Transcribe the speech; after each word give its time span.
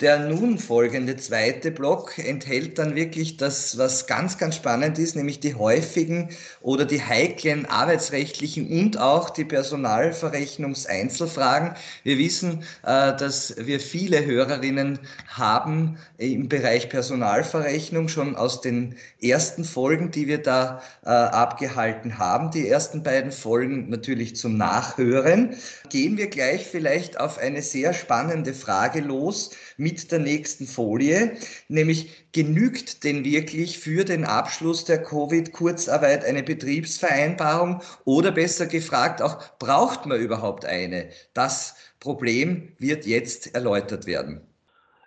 Der 0.00 0.18
nun 0.18 0.58
folgende 0.58 1.16
zweite 1.16 1.70
Block 1.70 2.18
enthält 2.18 2.78
dann 2.78 2.94
wirklich 2.94 3.38
das, 3.38 3.78
was 3.78 4.06
ganz, 4.06 4.36
ganz 4.36 4.56
spannend 4.56 4.98
ist, 4.98 5.16
nämlich 5.16 5.40
die 5.40 5.54
häufigen 5.54 6.28
oder 6.60 6.84
die 6.84 7.02
heiklen 7.02 7.64
arbeitsrechtlichen 7.64 8.68
und 8.68 8.98
auch 8.98 9.30
die 9.30 9.46
Personalverrechnungseinzelfragen. 9.46 11.76
Wir 12.02 12.18
wissen, 12.18 12.64
äh, 12.82 13.16
dass 13.16 13.56
wir 13.56 13.80
viele 13.80 14.26
Hörerinnen 14.26 14.98
haben 15.28 15.96
im 16.18 16.50
Bereich 16.50 16.90
Personalverrechnung 16.90 18.08
schon 18.08 18.36
aus 18.36 18.60
den 18.60 18.96
ersten 19.22 19.64
Folgen, 19.64 20.10
die 20.10 20.28
wir 20.28 20.42
da 20.42 20.82
äh, 21.06 21.08
abgehalten 21.08 22.18
haben. 22.18 22.50
Die 22.50 22.68
ersten 22.68 23.02
beiden 23.02 23.32
Folgen 23.32 23.88
natürlich 23.88 24.36
zum 24.36 24.58
Nachhören. 24.58 25.56
Gehen 25.88 26.18
wir 26.18 26.26
gleich 26.26 26.66
vielleicht 26.66 27.18
auf 27.18 27.38
eine 27.38 27.62
sehr 27.62 27.94
spannende 27.94 28.52
Frage 28.52 29.00
los 29.00 29.52
mit 29.86 30.10
der 30.10 30.18
nächsten 30.18 30.66
Folie, 30.66 31.36
nämlich 31.68 32.32
genügt 32.32 33.04
denn 33.04 33.24
wirklich 33.24 33.78
für 33.78 34.04
den 34.04 34.24
Abschluss 34.24 34.84
der 34.84 35.00
Covid-Kurzarbeit 35.00 36.24
eine 36.24 36.42
Betriebsvereinbarung 36.42 37.80
oder 38.04 38.32
besser 38.32 38.66
gefragt 38.66 39.22
auch, 39.22 39.36
braucht 39.60 40.04
man 40.04 40.20
überhaupt 40.20 40.64
eine? 40.64 41.10
Das 41.34 41.76
Problem 42.00 42.72
wird 42.78 43.06
jetzt 43.06 43.54
erläutert 43.54 44.06
werden. 44.06 44.40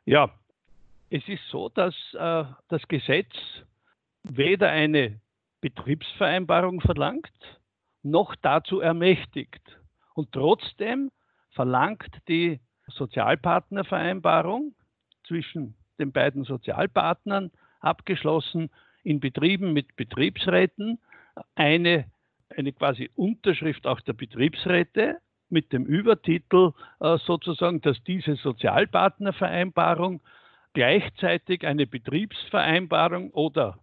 Ja, 0.05 0.31
es 1.09 1.27
ist 1.27 1.43
so, 1.51 1.67
dass 1.67 1.93
äh, 2.13 2.45
das 2.69 2.87
Gesetz 2.87 3.33
weder 4.23 4.69
eine 4.69 5.19
Betriebsvereinbarung 5.59 6.79
verlangt, 6.79 7.27
noch 8.01 8.33
dazu 8.41 8.79
ermächtigt. 8.79 9.61
Und 10.13 10.31
trotzdem 10.31 11.11
verlangt 11.51 12.09
die 12.29 12.61
Sozialpartnervereinbarung 12.91 14.73
zwischen 15.27 15.75
den 15.99 16.11
beiden 16.11 16.43
Sozialpartnern 16.43 17.51
abgeschlossen 17.79 18.69
in 19.03 19.19
Betrieben 19.19 19.73
mit 19.73 19.95
Betriebsräten. 19.95 20.99
Eine, 21.55 22.05
eine 22.55 22.73
quasi 22.73 23.09
Unterschrift 23.15 23.85
auch 23.87 24.01
der 24.01 24.13
Betriebsräte 24.13 25.17
mit 25.49 25.73
dem 25.73 25.85
Übertitel 25.85 26.73
äh, 26.99 27.17
sozusagen, 27.17 27.81
dass 27.81 28.01
diese 28.03 28.35
Sozialpartnervereinbarung 28.35 30.21
gleichzeitig 30.73 31.65
eine 31.65 31.87
Betriebsvereinbarung 31.87 33.31
oder, 33.31 33.79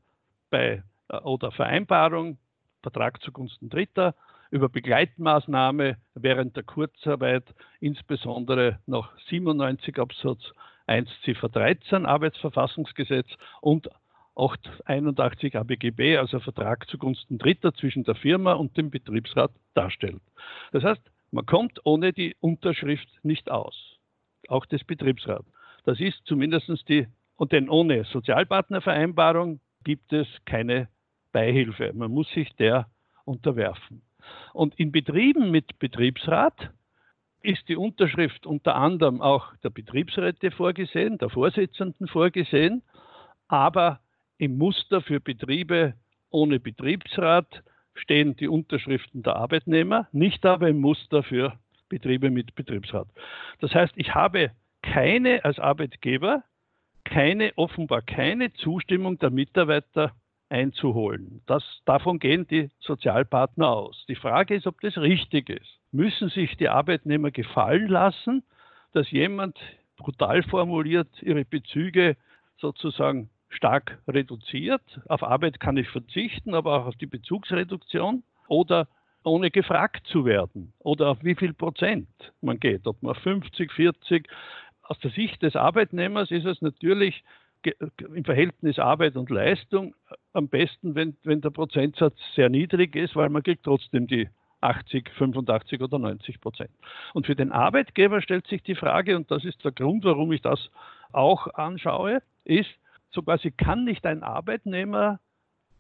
bei, 0.50 0.82
äh, 1.08 1.16
oder 1.18 1.50
Vereinbarung, 1.50 2.38
Vertrag 2.82 3.20
zugunsten 3.22 3.68
Dritter, 3.68 4.14
über 4.56 4.70
Begleitmaßnahme 4.70 5.98
während 6.14 6.56
der 6.56 6.62
Kurzarbeit, 6.62 7.44
insbesondere 7.78 8.78
nach 8.86 9.12
97 9.28 9.98
Absatz 9.98 10.40
1 10.86 11.10
Ziffer 11.24 11.50
13 11.50 12.06
Arbeitsverfassungsgesetz 12.06 13.28
und 13.60 13.90
881 14.34 15.56
ABGB, 15.56 16.16
also 16.16 16.40
Vertrag 16.40 16.88
zugunsten 16.88 17.36
Dritter 17.36 17.74
zwischen 17.74 18.04
der 18.04 18.14
Firma 18.14 18.54
und 18.54 18.76
dem 18.78 18.90
Betriebsrat 18.90 19.52
darstellt. 19.74 20.22
Das 20.72 20.84
heißt, 20.84 21.02
man 21.32 21.44
kommt 21.44 21.84
ohne 21.84 22.14
die 22.14 22.34
Unterschrift 22.40 23.08
nicht 23.22 23.50
aus, 23.50 23.98
auch 24.48 24.64
des 24.64 24.84
Betriebsrats. 24.84 25.46
Das 25.84 26.00
ist 26.00 26.22
zumindest 26.24 26.70
die, 26.88 27.08
und 27.36 27.52
denn 27.52 27.68
ohne 27.68 28.04
Sozialpartnervereinbarung 28.04 29.60
gibt 29.84 30.14
es 30.14 30.26
keine 30.46 30.88
Beihilfe. 31.32 31.92
Man 31.92 32.10
muss 32.10 32.30
sich 32.30 32.54
der 32.56 32.86
unterwerfen. 33.26 34.00
Und 34.52 34.78
in 34.78 34.92
Betrieben 34.92 35.50
mit 35.50 35.78
Betriebsrat 35.78 36.70
ist 37.42 37.68
die 37.68 37.76
Unterschrift 37.76 38.46
unter 38.46 38.74
anderem 38.74 39.20
auch 39.20 39.54
der 39.62 39.70
Betriebsräte 39.70 40.50
vorgesehen, 40.50 41.18
der 41.18 41.30
Vorsitzenden 41.30 42.08
vorgesehen, 42.08 42.82
aber 43.48 44.00
im 44.38 44.58
Muster 44.58 45.00
für 45.00 45.20
Betriebe 45.20 45.94
ohne 46.30 46.58
Betriebsrat 46.58 47.62
stehen 47.94 48.36
die 48.36 48.48
Unterschriften 48.48 49.22
der 49.22 49.36
Arbeitnehmer, 49.36 50.08
nicht 50.12 50.44
aber 50.44 50.68
im 50.68 50.80
Muster 50.80 51.22
für 51.22 51.58
Betriebe 51.88 52.30
mit 52.30 52.54
Betriebsrat. 52.54 53.08
Das 53.60 53.72
heißt, 53.74 53.94
ich 53.96 54.14
habe 54.14 54.50
keine 54.82 55.44
als 55.44 55.58
Arbeitgeber, 55.58 56.42
keine, 57.04 57.52
offenbar 57.56 58.02
keine 58.02 58.52
Zustimmung 58.54 59.18
der 59.18 59.30
Mitarbeiter 59.30 60.12
einzuholen. 60.48 61.42
Das, 61.46 61.64
davon 61.84 62.18
gehen 62.18 62.46
die 62.46 62.70
Sozialpartner 62.80 63.68
aus. 63.68 64.04
Die 64.08 64.14
Frage 64.14 64.54
ist, 64.54 64.66
ob 64.66 64.80
das 64.80 64.96
richtig 64.96 65.50
ist. 65.50 65.78
Müssen 65.92 66.28
sich 66.28 66.56
die 66.56 66.68
Arbeitnehmer 66.68 67.30
gefallen 67.30 67.88
lassen, 67.88 68.42
dass 68.92 69.10
jemand 69.10 69.58
brutal 69.96 70.42
formuliert 70.42 71.08
ihre 71.22 71.44
Bezüge 71.44 72.16
sozusagen 72.58 73.30
stark 73.48 73.98
reduziert? 74.06 74.82
Auf 75.08 75.22
Arbeit 75.22 75.60
kann 75.60 75.76
ich 75.76 75.88
verzichten, 75.88 76.54
aber 76.54 76.80
auch 76.80 76.86
auf 76.86 76.96
die 76.96 77.06
Bezugsreduktion 77.06 78.22
oder 78.48 78.88
ohne 79.24 79.50
gefragt 79.50 80.06
zu 80.06 80.24
werden 80.24 80.72
oder 80.78 81.08
auf 81.08 81.18
wie 81.22 81.34
viel 81.34 81.52
Prozent 81.52 82.08
man 82.40 82.60
geht, 82.60 82.86
ob 82.86 83.02
man 83.02 83.14
50, 83.14 83.72
40. 83.72 84.28
Aus 84.82 84.98
der 85.00 85.10
Sicht 85.10 85.42
des 85.42 85.56
Arbeitnehmers 85.56 86.30
ist 86.30 86.46
es 86.46 86.62
natürlich 86.62 87.24
im 87.66 88.24
Verhältnis 88.24 88.78
Arbeit 88.78 89.16
und 89.16 89.30
Leistung 89.30 89.94
am 90.32 90.48
besten, 90.48 90.94
wenn, 90.94 91.16
wenn 91.24 91.40
der 91.40 91.50
Prozentsatz 91.50 92.16
sehr 92.34 92.48
niedrig 92.48 92.94
ist, 92.96 93.16
weil 93.16 93.28
man 93.28 93.42
kriegt 93.42 93.64
trotzdem 93.64 94.06
die 94.06 94.28
80, 94.60 95.10
85 95.10 95.80
oder 95.80 95.98
90 95.98 96.40
Prozent. 96.40 96.70
Und 97.14 97.26
für 97.26 97.36
den 97.36 97.52
Arbeitgeber 97.52 98.22
stellt 98.22 98.46
sich 98.46 98.62
die 98.62 98.74
Frage, 98.74 99.16
und 99.16 99.30
das 99.30 99.44
ist 99.44 99.64
der 99.64 99.72
Grund, 99.72 100.04
warum 100.04 100.32
ich 100.32 100.42
das 100.42 100.70
auch 101.12 101.46
anschaue, 101.54 102.22
ist, 102.44 102.70
so 103.10 103.22
quasi 103.22 103.50
kann 103.50 103.84
nicht 103.84 104.04
ein 104.06 104.22
Arbeitnehmer, 104.22 105.20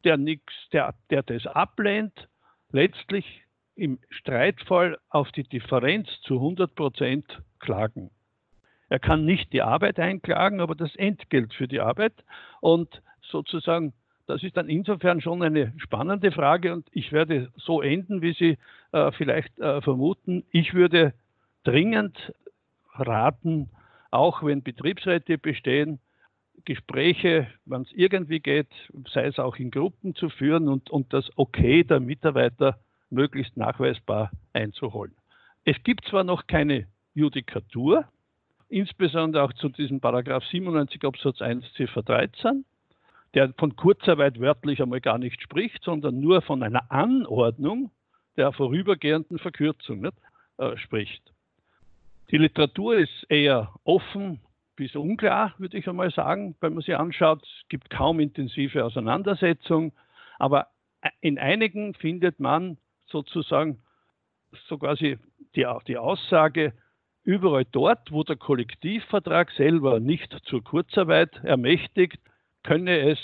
der 0.04 0.16
nichts, 0.16 0.52
der, 0.72 0.94
der 1.10 1.22
das 1.22 1.46
ablehnt, 1.46 2.28
letztlich 2.70 3.42
im 3.74 3.98
Streitfall 4.10 4.98
auf 5.10 5.30
die 5.32 5.44
Differenz 5.44 6.08
zu 6.22 6.34
100 6.34 6.74
Prozent 6.74 7.42
klagen. 7.58 8.10
Er 8.88 8.98
kann 8.98 9.24
nicht 9.24 9.52
die 9.52 9.62
Arbeit 9.62 9.98
einklagen, 9.98 10.60
aber 10.60 10.74
das 10.74 10.94
Entgelt 10.96 11.52
für 11.54 11.66
die 11.68 11.80
Arbeit. 11.80 12.12
Und 12.60 13.02
sozusagen, 13.22 13.92
das 14.26 14.42
ist 14.42 14.56
dann 14.56 14.68
insofern 14.68 15.20
schon 15.20 15.42
eine 15.42 15.72
spannende 15.78 16.30
Frage. 16.30 16.72
Und 16.72 16.86
ich 16.92 17.12
werde 17.12 17.50
so 17.56 17.82
enden, 17.82 18.22
wie 18.22 18.32
Sie 18.32 18.58
äh, 18.92 19.12
vielleicht 19.12 19.58
äh, 19.58 19.80
vermuten. 19.82 20.44
Ich 20.50 20.74
würde 20.74 21.14
dringend 21.64 22.32
raten, 22.94 23.70
auch 24.10 24.42
wenn 24.44 24.62
Betriebsräte 24.62 25.38
bestehen, 25.38 25.98
Gespräche, 26.64 27.48
wenn 27.64 27.82
es 27.82 27.92
irgendwie 27.92 28.40
geht, 28.40 28.68
sei 29.12 29.26
es 29.26 29.38
auch 29.38 29.56
in 29.56 29.70
Gruppen 29.70 30.14
zu 30.14 30.28
führen 30.28 30.68
und, 30.68 30.90
und 30.90 31.12
das 31.12 31.30
Okay 31.36 31.84
der 31.84 32.00
Mitarbeiter 32.00 32.78
möglichst 33.10 33.56
nachweisbar 33.56 34.30
einzuholen. 34.52 35.14
Es 35.64 35.76
gibt 35.84 36.06
zwar 36.06 36.24
noch 36.24 36.46
keine 36.46 36.86
Judikatur, 37.14 38.06
insbesondere 38.68 39.42
auch 39.42 39.52
zu 39.54 39.68
diesem 39.68 40.00
Paragraph 40.00 40.44
97 40.44 41.04
Absatz 41.04 41.40
1 41.40 41.64
Ziffer 41.74 42.02
13, 42.02 42.64
der 43.34 43.52
von 43.58 43.76
Kurzarbeit 43.76 44.40
wörtlich 44.40 44.82
einmal 44.82 45.00
gar 45.00 45.18
nicht 45.18 45.40
spricht, 45.42 45.82
sondern 45.84 46.20
nur 46.20 46.42
von 46.42 46.62
einer 46.62 46.90
Anordnung 46.90 47.90
der 48.36 48.52
vorübergehenden 48.52 49.38
Verkürzung 49.38 50.00
nicht, 50.00 50.16
äh, 50.58 50.76
spricht. 50.76 51.22
Die 52.30 52.38
Literatur 52.38 52.96
ist 52.96 53.26
eher 53.28 53.72
offen 53.84 54.40
bis 54.74 54.94
unklar, 54.94 55.54
würde 55.58 55.78
ich 55.78 55.88
einmal 55.88 56.10
sagen, 56.10 56.54
wenn 56.60 56.74
man 56.74 56.82
sie 56.82 56.94
anschaut. 56.94 57.42
Es 57.42 57.68
gibt 57.68 57.88
kaum 57.88 58.20
intensive 58.20 58.84
Auseinandersetzung, 58.84 59.92
aber 60.38 60.68
in 61.20 61.38
einigen 61.38 61.94
findet 61.94 62.40
man 62.40 62.76
sozusagen 63.06 63.80
so 64.68 64.76
quasi 64.78 65.18
die, 65.54 65.66
die 65.86 65.98
Aussage, 65.98 66.72
Überall 67.26 67.64
dort, 67.64 68.12
wo 68.12 68.22
der 68.22 68.36
Kollektivvertrag 68.36 69.50
selber 69.50 69.98
nicht 69.98 70.32
zur 70.44 70.62
Kurzarbeit 70.62 71.42
ermächtigt, 71.42 72.20
könne 72.62 73.00
es 73.10 73.18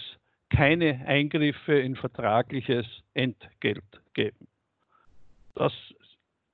keine 0.50 1.06
Eingriffe 1.06 1.74
in 1.74 1.94
vertragliches 1.94 2.84
Entgelt 3.14 3.84
geben. 4.12 4.48
Das, 5.54 5.72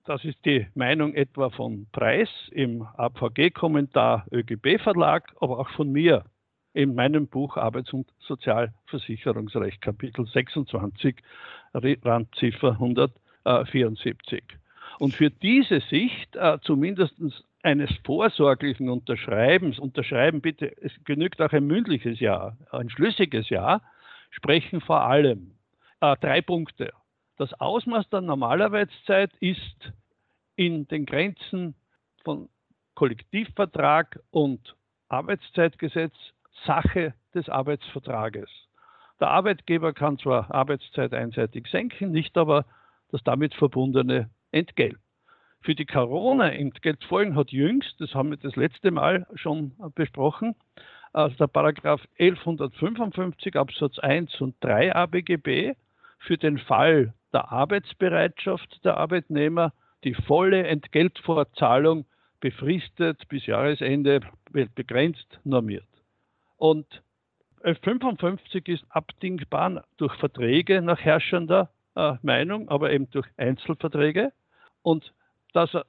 das 0.05 0.23
ist 0.27 0.45
die 0.45 0.67
Meinung 0.75 1.15
etwa 1.15 1.49
von 1.49 1.87
Preis 1.91 2.29
im 2.51 2.83
AVG-Kommentar 2.83 4.27
ÖGB-Verlag, 4.31 5.33
aber 5.41 5.59
auch 5.59 5.71
von 5.71 5.91
mir 5.91 6.27
in 6.75 6.95
meinem 6.95 7.29
Buch 7.29 7.57
Arbeits- 7.57 7.95
und 7.95 8.13
Sozialversicherungsrecht, 8.19 9.81
Kapitel 9.81 10.27
26, 10.27 11.17
Randziffer 11.73 12.73
174. 12.73 14.43
Und 14.99 15.15
für 15.15 15.31
diese 15.31 15.81
Sicht 15.81 16.35
äh, 16.35 16.59
zumindest 16.63 17.15
eines 17.63 17.91
vorsorglichen 18.05 18.89
Unterschreibens, 18.89 19.79
unterschreiben 19.79 20.41
bitte, 20.41 20.77
es 20.83 20.93
genügt 21.05 21.41
auch 21.41 21.53
ein 21.53 21.67
mündliches 21.67 22.21
Ja, 22.21 22.57
ein 22.73 22.91
schlüssiges 22.91 23.49
Ja, 23.49 23.81
sprechen 24.31 24.81
vor 24.81 25.03
allem 25.03 25.53
äh, 26.01 26.17
drei 26.21 26.41
Punkte. 26.41 26.93
Das 27.37 27.53
Ausmaß 27.61 28.09
der 28.11 28.21
Normalarbeitszeit 28.21 29.31
ist 29.41 29.93
in 30.57 30.89
den 30.89 31.07
Grenzen 31.07 31.75
von 32.25 32.49
Kollektivvertrag 32.95 34.19
und 34.31 34.75
Arbeitszeitgesetz 35.09 36.15
Sache 36.67 37.15
des 37.35 37.49
Arbeitsvertrages. 37.49 38.51
Der 39.21 39.31
Arbeitgeber 39.31 39.93
kann 39.93 40.19
zwar 40.19 40.53
Arbeitszeit 40.53 41.15
einseitig 41.15 41.69
senken, 41.69 42.11
nicht 42.11 42.37
aber 42.37 42.65
das 43.11 43.23
damit 43.23 43.55
verbundene 43.55 44.31
Entgelt. 44.51 44.99
Für 45.61 45.75
die 45.75 45.87
Corona-Entgeltfolgen 45.87 47.35
hat 47.35 47.51
jüngst, 47.51 47.95
das 47.99 48.15
haben 48.15 48.31
wir 48.31 48.37
das 48.37 48.57
letzte 48.57 48.91
Mal 48.91 49.27
schon 49.35 49.73
besprochen, 49.95 50.55
also 51.13 51.37
der 51.37 51.49
Paragraph 51.49 52.07
1155 52.19 53.57
Absatz 53.57 53.99
1 53.99 54.41
und 54.41 54.55
3 54.61 54.95
ABGB 54.95 55.75
für 56.19 56.37
den 56.39 56.59
Fall 56.59 57.15
der 57.33 57.51
Arbeitsbereitschaft 57.51 58.85
der 58.85 58.97
Arbeitnehmer 58.97 59.73
die 60.05 60.15
volle 60.15 60.67
Entgeltvorzahlung 60.67 62.07
befristet 62.41 63.27
bis 63.29 63.47
Jahresende 63.47 64.21
begrenzt 64.53 65.41
normiert. 65.45 65.89
Und 66.57 67.03
1155 67.63 68.69
ist 68.69 68.85
abdingbar 68.91 69.85
durch 69.97 70.15
Verträge 70.17 70.81
nach 70.81 71.01
herrschender 71.01 71.71
äh, 71.97 72.15
Meinung, 72.23 72.69
aber 72.69 72.93
eben 72.93 73.11
durch 73.11 73.27
Einzelverträge. 73.37 74.33
Und 74.89 75.13
dass, 75.53 75.75
äh, 75.75 75.83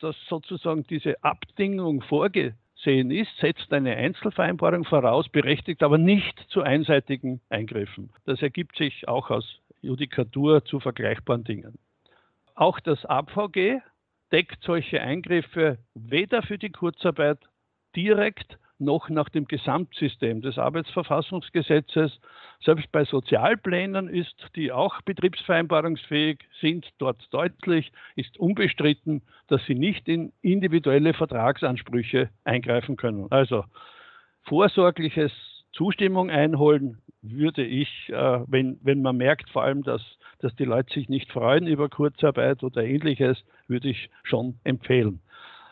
dass 0.00 0.16
sozusagen 0.28 0.82
diese 0.88 1.22
Abdingung 1.22 2.02
vorgesehen 2.02 3.12
ist, 3.12 3.30
setzt 3.38 3.72
eine 3.72 3.94
Einzelvereinbarung 3.94 4.84
voraus, 4.84 5.28
berechtigt 5.28 5.84
aber 5.84 5.98
nicht 5.98 6.36
zu 6.48 6.62
einseitigen 6.62 7.40
Eingriffen. 7.48 8.10
Das 8.24 8.42
ergibt 8.42 8.76
sich 8.76 9.06
auch 9.06 9.30
aus 9.30 9.60
Judikatur 9.82 10.64
zu 10.64 10.80
vergleichbaren 10.80 11.44
Dingen. 11.44 11.78
Auch 12.56 12.80
das 12.80 13.06
AVG 13.06 13.82
deckt 14.32 14.64
solche 14.64 15.00
Eingriffe 15.00 15.78
weder 15.94 16.42
für 16.42 16.58
die 16.58 16.70
Kurzarbeit 16.70 17.38
direkt 17.94 18.58
noch 18.80 19.08
nach 19.08 19.28
dem 19.28 19.46
Gesamtsystem 19.46 20.40
des 20.40 20.58
Arbeitsverfassungsgesetzes. 20.58 22.20
Selbst 22.64 22.90
bei 22.92 23.04
Sozialplänen 23.04 24.08
ist, 24.08 24.34
die 24.56 24.72
auch 24.72 25.00
betriebsvereinbarungsfähig 25.02 26.38
sind, 26.60 26.86
dort 26.98 27.22
deutlich, 27.32 27.92
ist 28.16 28.38
unbestritten, 28.38 29.22
dass 29.48 29.64
sie 29.66 29.74
nicht 29.74 30.08
in 30.08 30.32
individuelle 30.42 31.14
Vertragsansprüche 31.14 32.30
eingreifen 32.44 32.96
können. 32.96 33.26
Also 33.30 33.64
vorsorgliches 34.44 35.32
Zustimmung 35.72 36.30
einholen 36.30 36.98
würde 37.22 37.64
ich, 37.64 37.88
äh, 38.08 38.40
wenn, 38.46 38.78
wenn 38.82 39.02
man 39.02 39.16
merkt 39.16 39.50
vor 39.50 39.62
allem, 39.62 39.82
dass, 39.82 40.02
dass 40.40 40.54
die 40.56 40.64
Leute 40.64 40.92
sich 40.94 41.08
nicht 41.08 41.30
freuen 41.30 41.66
über 41.66 41.88
Kurzarbeit 41.88 42.62
oder 42.62 42.82
ähnliches, 42.82 43.44
würde 43.68 43.88
ich 43.88 44.10
schon 44.22 44.58
empfehlen. 44.64 45.20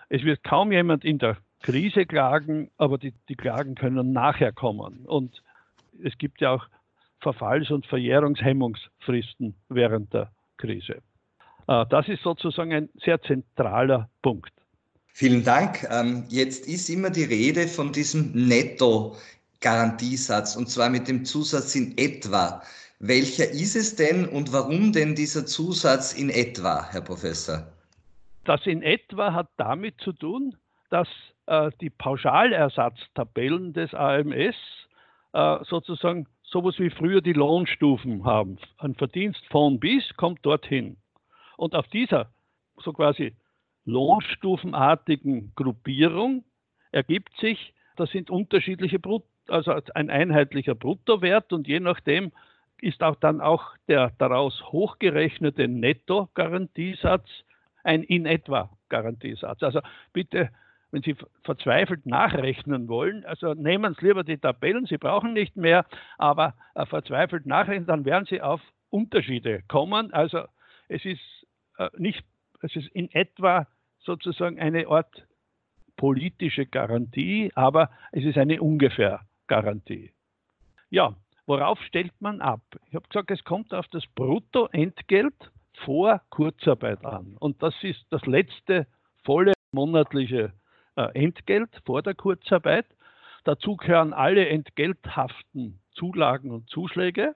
Es 0.08 0.24
wird 0.24 0.42
kaum 0.44 0.72
jemand 0.72 1.04
in 1.04 1.18
der 1.18 1.36
Krise 1.62 2.06
klagen, 2.06 2.70
aber 2.76 2.98
die, 2.98 3.14
die 3.28 3.36
Klagen 3.36 3.74
können 3.74 4.12
nachher 4.12 4.52
kommen. 4.52 5.06
Und 5.06 5.42
es 6.02 6.16
gibt 6.18 6.40
ja 6.40 6.52
auch 6.52 6.66
Verfalls- 7.20 7.70
und 7.70 7.86
Verjährungshemmungsfristen 7.86 9.54
während 9.68 10.12
der 10.14 10.30
Krise. 10.56 11.02
Äh, 11.66 11.84
das 11.90 12.08
ist 12.08 12.22
sozusagen 12.22 12.72
ein 12.72 12.88
sehr 13.04 13.20
zentraler 13.22 14.08
Punkt. 14.22 14.52
Vielen 15.08 15.42
Dank. 15.42 15.84
Ähm, 15.90 16.26
jetzt 16.28 16.68
ist 16.68 16.88
immer 16.88 17.10
die 17.10 17.24
Rede 17.24 17.66
von 17.66 17.90
diesem 17.92 18.30
Netto-Garantiesatz 18.32 20.54
und 20.54 20.70
zwar 20.70 20.90
mit 20.90 21.08
dem 21.08 21.24
Zusatz 21.24 21.74
in 21.74 21.98
etwa. 21.98 22.62
Welcher 23.00 23.50
ist 23.50 23.74
es 23.74 23.96
denn 23.96 24.28
und 24.28 24.52
warum 24.52 24.92
denn 24.92 25.16
dieser 25.16 25.46
Zusatz 25.46 26.12
in 26.12 26.30
etwa, 26.30 26.88
Herr 26.90 27.00
Professor? 27.00 27.66
Das 28.44 28.64
in 28.66 28.82
etwa 28.82 29.32
hat 29.32 29.48
damit 29.56 30.00
zu 30.00 30.12
tun, 30.12 30.56
dass 30.90 31.08
äh, 31.48 31.70
die 31.80 31.90
Pauschalersatztabellen 31.90 33.72
des 33.72 33.94
AMS 33.94 34.56
äh, 35.32 35.64
sozusagen 35.64 36.26
sowas 36.42 36.78
wie 36.78 36.90
früher 36.90 37.20
die 37.20 37.32
Lohnstufen 37.32 38.24
haben. 38.24 38.58
Ein 38.78 38.94
Verdienst 38.94 39.44
von 39.50 39.80
bis 39.80 40.14
kommt 40.16 40.44
dorthin. 40.44 40.96
Und 41.56 41.74
auf 41.74 41.88
dieser 41.88 42.30
so 42.76 42.92
quasi 42.92 43.34
lohnstufenartigen 43.84 45.52
Gruppierung 45.56 46.44
ergibt 46.92 47.36
sich, 47.38 47.74
das 47.96 48.10
sind 48.10 48.30
unterschiedliche 48.30 48.98
Brut 48.98 49.24
also 49.48 49.72
ein 49.94 50.10
einheitlicher 50.10 50.74
Bruttowert 50.74 51.54
und 51.54 51.66
je 51.66 51.80
nachdem 51.80 52.32
ist 52.82 53.02
auch 53.02 53.16
dann 53.16 53.40
auch 53.40 53.64
der 53.88 54.12
daraus 54.18 54.62
hochgerechnete 54.70 55.68
Netto-Garantiesatz 55.68 57.26
ein 57.82 58.02
in 58.02 58.26
etwa 58.26 58.70
Garantiesatz. 58.90 59.62
Also 59.62 59.80
bitte 60.12 60.50
wenn 60.90 61.02
Sie 61.02 61.16
verzweifelt 61.44 62.06
nachrechnen 62.06 62.88
wollen, 62.88 63.24
also 63.24 63.54
nehmen 63.54 63.94
Sie 63.98 64.06
lieber 64.06 64.24
die 64.24 64.38
Tabellen, 64.38 64.86
Sie 64.86 64.98
brauchen 64.98 65.32
nicht 65.32 65.56
mehr, 65.56 65.84
aber 66.16 66.54
äh, 66.74 66.86
verzweifelt 66.86 67.46
nachrechnen, 67.46 67.86
dann 67.86 68.04
werden 68.04 68.26
Sie 68.28 68.40
auf 68.40 68.60
Unterschiede 68.90 69.62
kommen. 69.68 70.12
Also 70.12 70.44
es 70.88 71.04
ist 71.04 71.20
äh, 71.76 71.90
nicht, 71.98 72.24
es 72.62 72.74
ist 72.76 72.88
in 72.88 73.10
etwa 73.12 73.66
sozusagen 74.00 74.58
eine 74.58 74.88
Art 74.88 75.26
politische 75.96 76.64
Garantie, 76.64 77.50
aber 77.54 77.90
es 78.12 78.24
ist 78.24 78.38
eine 78.38 78.62
ungefähr 78.62 79.20
Garantie. 79.46 80.12
Ja, 80.90 81.14
worauf 81.46 81.80
stellt 81.82 82.18
man 82.20 82.40
ab? 82.40 82.62
Ich 82.86 82.94
habe 82.94 83.06
gesagt, 83.08 83.30
es 83.30 83.44
kommt 83.44 83.74
auf 83.74 83.86
das 83.88 84.06
Bruttoentgelt 84.14 85.50
vor 85.84 86.22
Kurzarbeit 86.30 87.04
an. 87.04 87.36
Und 87.38 87.62
das 87.62 87.74
ist 87.82 88.06
das 88.10 88.24
letzte 88.26 88.86
volle 89.24 89.52
monatliche 89.72 90.52
Entgelt 91.14 91.70
vor 91.84 92.02
der 92.02 92.14
Kurzarbeit. 92.14 92.86
Dazu 93.44 93.76
gehören 93.76 94.12
alle 94.12 94.48
entgelthaften 94.48 95.80
Zulagen 95.92 96.50
und 96.50 96.68
Zuschläge. 96.68 97.34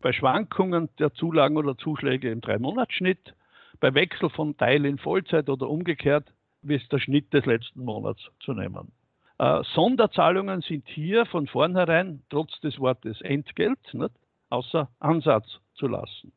Bei 0.00 0.12
Schwankungen 0.12 0.88
der 0.98 1.12
Zulagen 1.14 1.56
oder 1.56 1.76
Zuschläge 1.76 2.30
im 2.30 2.40
Drei-Monats-Schnitt, 2.40 3.34
bei 3.80 3.94
Wechsel 3.94 4.28
von 4.30 4.56
Teil 4.56 4.84
in 4.84 4.98
Vollzeit 4.98 5.48
oder 5.48 5.68
umgekehrt, 5.68 6.32
ist 6.62 6.90
der 6.92 6.98
Schnitt 6.98 7.32
des 7.32 7.46
letzten 7.46 7.84
Monats 7.84 8.20
zu 8.40 8.52
nehmen. 8.52 8.92
Äh, 9.38 9.62
Sonderzahlungen 9.74 10.60
sind 10.60 10.86
hier 10.88 11.26
von 11.26 11.46
vornherein, 11.46 12.22
trotz 12.30 12.58
des 12.60 12.78
Wortes 12.78 13.20
Entgelt, 13.20 13.78
nicht, 13.92 14.12
außer 14.50 14.88
Ansatz 15.00 15.60
zu 15.74 15.88
lassen. 15.88 16.32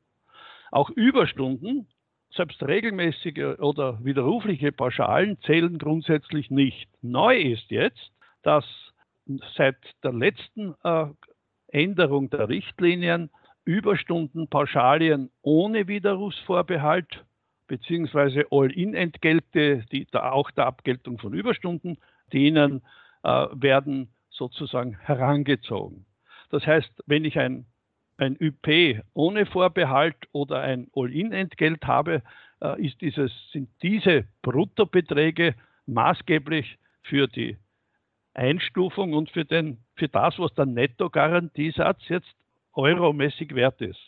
Auch 0.71 0.89
Überstunden 0.89 1.87
selbst 2.33 2.61
regelmäßige 2.63 3.59
oder 3.59 4.03
widerrufliche 4.03 4.71
Pauschalen 4.71 5.39
zählen 5.41 5.77
grundsätzlich 5.77 6.51
nicht. 6.51 6.89
Neu 7.01 7.37
ist 7.37 7.69
jetzt, 7.71 8.11
dass 8.43 8.65
seit 9.55 9.77
der 10.03 10.13
letzten 10.13 10.75
äh, 10.83 11.07
Änderung 11.69 12.29
der 12.29 12.49
Richtlinien 12.49 13.29
Überstundenpauschalien 13.65 15.29
ohne 15.41 15.87
Widerrufsvorbehalt 15.87 17.25
beziehungsweise 17.67 18.45
All-in-Entgelte, 18.49 19.83
die 19.91 20.07
da 20.09 20.31
auch 20.31 20.51
der 20.51 20.67
Abgeltung 20.67 21.19
von 21.19 21.33
Überstunden 21.33 21.97
dienen, 22.31 22.81
äh, 23.23 23.47
werden 23.51 24.09
sozusagen 24.29 24.97
herangezogen. 24.99 26.05
Das 26.49 26.65
heißt, 26.65 26.89
wenn 27.07 27.25
ich 27.25 27.37
ein 27.37 27.65
ein 28.17 28.37
ÜP 28.39 29.03
ohne 29.13 29.45
Vorbehalt 29.45 30.15
oder 30.31 30.61
ein 30.61 30.87
All-in-Entgelt 30.95 31.85
habe, 31.85 32.23
äh, 32.61 32.85
ist 32.85 32.99
dieses, 33.01 33.31
sind 33.51 33.69
diese 33.81 34.25
Bruttobeträge 34.41 35.55
maßgeblich 35.85 36.77
für 37.03 37.27
die 37.27 37.57
Einstufung 38.33 39.13
und 39.13 39.29
für, 39.31 39.45
den, 39.45 39.79
für 39.95 40.07
das, 40.07 40.37
was 40.37 40.53
der 40.53 40.65
Netto-Garantiesatz 40.65 42.07
jetzt 42.09 42.35
euromäßig 42.73 43.55
wert 43.55 43.81
ist, 43.81 43.99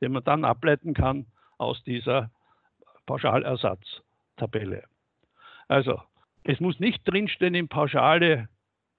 den 0.00 0.12
man 0.12 0.24
dann 0.24 0.44
ableiten 0.44 0.94
kann 0.94 1.26
aus 1.58 1.82
dieser 1.84 2.30
Pauschalersatztabelle. 3.06 4.84
Also, 5.68 6.00
es 6.44 6.60
muss 6.60 6.80
nicht 6.80 7.02
drinstehen 7.04 7.54
in 7.54 7.68
Pauschale, 7.68 8.48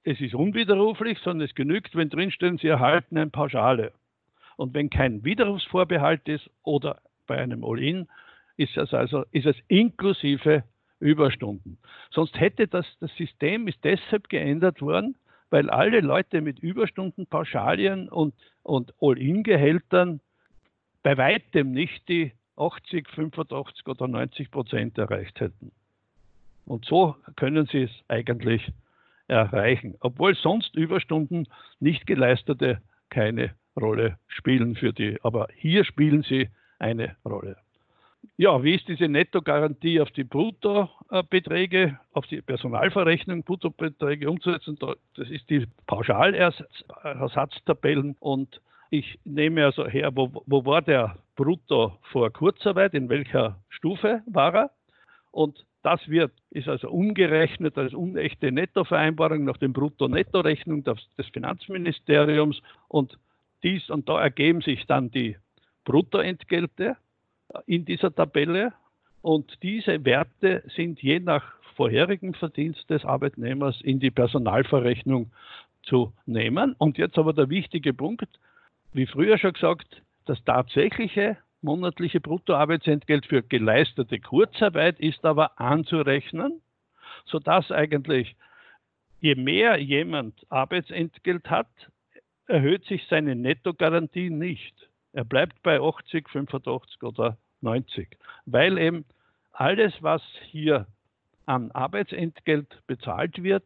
es 0.04 0.22
ist 0.22 0.36
unwiderruflich, 0.36 1.18
sondern 1.20 1.48
es 1.48 1.56
genügt, 1.56 1.96
wenn 1.96 2.10
drinstehen, 2.10 2.60
Sie 2.60 2.68
erhalten 2.68 3.18
eine 3.18 3.32
Pauschale. 3.32 3.92
Und 4.58 4.74
wenn 4.74 4.90
kein 4.90 5.24
Widerrufsvorbehalt 5.24 6.28
ist 6.28 6.50
oder 6.64 7.02
bei 7.28 7.38
einem 7.38 7.64
All-In, 7.64 8.08
ist 8.58 8.78
es 8.78 8.94
also 8.94 9.26
ist 9.32 9.46
es 9.46 9.56
inklusive 9.68 10.64
Überstunden. 11.00 11.78
Sonst 12.12 12.40
hätte 12.40 12.68
das, 12.68 12.86
das 13.00 13.14
System 13.16 13.68
ist 13.68 13.84
deshalb 13.84 14.30
geändert 14.30 14.82
worden, 14.82 15.18
weil 15.50 15.70
alle 15.70 16.00
Leute 16.00 16.42
mit 16.42 16.60
Überstunden, 16.60 17.28
Pauschalien 17.28 18.10
und, 18.10 18.34
und 18.64 18.94
All-In-Gehältern 19.02 20.22
bei 21.04 21.18
weitem 21.18 21.72
nicht 21.72 22.08
die 22.08 22.32
80, 22.58 23.10
85 23.10 23.86
oder 23.88 24.08
90 24.08 24.50
Prozent 24.50 24.98
erreicht 24.98 25.40
hätten. 25.40 25.72
Und 26.66 26.86
so 26.86 27.16
können 27.36 27.68
sie 27.68 27.84
es 27.84 27.92
eigentlich 28.08 28.72
erreichen, 29.28 29.96
obwohl 30.00 30.36
sonst 30.36 30.76
Überstunden 30.76 31.48
nicht 31.80 32.08
geleistete 32.08 32.82
keine 33.10 33.54
Rolle 33.79 34.17
spielen 34.27 34.75
für 34.75 34.94
die. 34.94 35.17
Aber 35.24 35.48
hier 35.55 35.86
spielen 35.86 36.24
sie 36.24 36.50
eine 36.79 37.15
Rolle. 37.25 37.58
ja, 38.38 38.63
wie 38.63 38.75
ist 38.75 38.88
diese 38.88 39.08
Nettogarantie 39.08 40.01
auf 40.01 40.12
die 40.12 40.24
Bruttobeträge, 40.24 42.00
auf 42.13 42.25
die 42.27 42.41
Personalverrechnung, 42.41 43.44
Bruttobeträge 43.44 44.29
umzusetzen? 44.29 44.77
Das 45.15 45.29
ist 45.29 45.50
die 45.50 45.67
Pauschalersatztabellen 45.88 48.15
und 48.20 48.62
ich 48.89 49.20
nehme 49.25 49.65
also 49.65 49.88
her, 49.88 50.12
wo, 50.15 50.44
wo 50.46 50.65
war 50.65 50.82
der 50.82 51.17
Brutto 51.36 51.98
vor 52.12 52.32
Kurzarbeit, 52.32 52.94
in 52.94 53.10
welcher 53.10 53.60
Stufe 53.70 54.22
war 54.27 54.55
er? 54.55 54.72
Und 55.32 55.65
das 55.84 56.08
wird, 56.08 56.32
ist 56.51 56.67
also 56.67 56.89
umgerechnet 56.89 57.77
als 57.77 57.94
unechte 57.94 58.51
Nettovereinbarung 58.51 59.44
nach 59.44 59.58
dem 59.58 59.74
Brutto-Netto-Rechnung 59.74 60.84
des 60.84 61.27
Finanzministeriums 61.32 62.62
und 62.88 63.17
dies 63.64 63.90
und 63.90 64.10
da 64.10 64.22
ergeben 64.22 64.62
sich 64.62 64.86
dann 64.86 65.12
die 65.12 65.38
Bruttoentgelte 65.86 66.98
in 67.66 67.86
dieser 67.86 68.14
Tabelle 68.14 68.74
und 69.22 69.58
diese 69.64 70.04
Werte 70.06 70.64
sind 70.76 71.02
je 71.02 71.20
nach 71.20 71.44
vorherigen 71.76 72.34
Verdienst 72.34 72.90
des 72.90 73.06
Arbeitnehmers 73.06 73.82
in 73.82 74.00
die 74.00 74.12
Personalverrechnung 74.12 75.32
zu 75.84 76.14
nehmen. 76.26 76.76
Und 76.78 76.98
jetzt 76.98 77.18
aber 77.18 77.34
der 77.34 77.50
wichtige 77.50 77.94
Punkt, 77.94 78.28
wie 78.94 79.06
früher 79.06 79.38
schon 79.38 79.54
gesagt, 79.54 80.02
das 80.26 80.44
tatsächliche 80.44 81.38
monatliche 81.62 82.22
Bruttoarbeitsentgelt 82.22 83.26
für 83.26 83.44
geleistete 83.44 84.20
Kurzarbeit 84.20 85.00
ist 85.00 85.26
aber 85.26 85.60
anzurechnen, 85.60 86.62
sodass 87.26 87.72
eigentlich 87.72 88.36
je 89.22 89.36
mehr 89.36 89.78
jemand 89.78 90.46
Arbeitsentgelt 90.50 91.50
hat, 91.50 91.68
erhöht 92.48 92.86
sich 92.86 93.06
seine 93.10 93.36
Nettogarantie 93.36 94.30
nicht. 94.30 94.74
Er 95.14 95.24
bleibt 95.24 95.62
bei 95.64 95.80
80, 95.80 96.30
85 96.30 97.04
oder 97.04 97.38
90, 97.62 98.18
weil 98.46 98.78
eben 98.78 99.06
alles, 99.54 99.94
was 100.02 100.22
hier 100.52 100.88
an 101.46 101.72
Arbeitsentgelt 101.72 102.82
bezahlt 102.88 103.42
wird, 103.42 103.66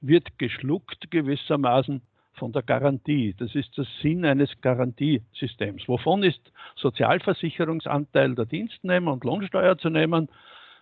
wird 0.00 0.38
geschluckt 0.38 1.10
gewissermaßen 1.10 2.02
von 2.34 2.52
der 2.52 2.62
Garantie. 2.62 3.34
Das 3.38 3.54
ist 3.54 3.76
der 3.76 3.86
Sinn 4.02 4.24
eines 4.24 4.50
Garantiesystems. 4.60 5.88
Wovon 5.88 6.22
ist 6.22 6.40
Sozialversicherungsanteil 6.76 8.34
der 8.34 8.46
Dienstnehmer 8.46 9.12
und 9.12 9.24
Lohnsteuer 9.24 9.78
zu 9.78 9.90
nehmen? 9.90 10.28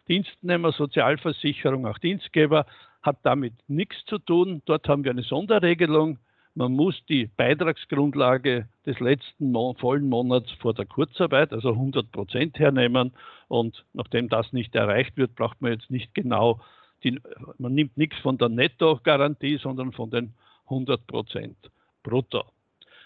Dienstnehmer, 0.08 0.72
Sozialversicherung, 0.72 1.86
auch 1.86 1.98
Dienstgeber 1.98 2.66
hat 3.02 3.18
damit 3.22 3.54
nichts 3.68 4.04
zu 4.06 4.18
tun. 4.18 4.62
Dort 4.64 4.88
haben 4.88 5.04
wir 5.04 5.10
eine 5.10 5.22
Sonderregelung. 5.22 6.18
Man 6.54 6.72
muss 6.72 7.02
die 7.08 7.30
Beitragsgrundlage 7.36 8.68
des 8.84 9.00
letzten 9.00 9.52
Mo 9.52 9.74
vollen 9.78 10.08
Monats 10.08 10.50
vor 10.60 10.74
der 10.74 10.84
Kurzarbeit, 10.84 11.52
also 11.52 11.70
100 11.70 12.12
Prozent 12.12 12.58
hernehmen. 12.58 13.12
Und 13.48 13.84
nachdem 13.94 14.28
das 14.28 14.52
nicht 14.52 14.74
erreicht 14.74 15.16
wird, 15.16 15.34
braucht 15.34 15.62
man 15.62 15.72
jetzt 15.72 15.90
nicht 15.90 16.14
genau, 16.14 16.60
die, 17.04 17.18
man 17.56 17.74
nimmt 17.74 17.96
nichts 17.96 18.18
von 18.18 18.36
der 18.36 18.50
Netto-Garantie, 18.50 19.56
sondern 19.56 19.92
von 19.92 20.10
den 20.10 20.34
100 20.64 21.06
Prozent 21.06 21.56
brutto. 22.02 22.44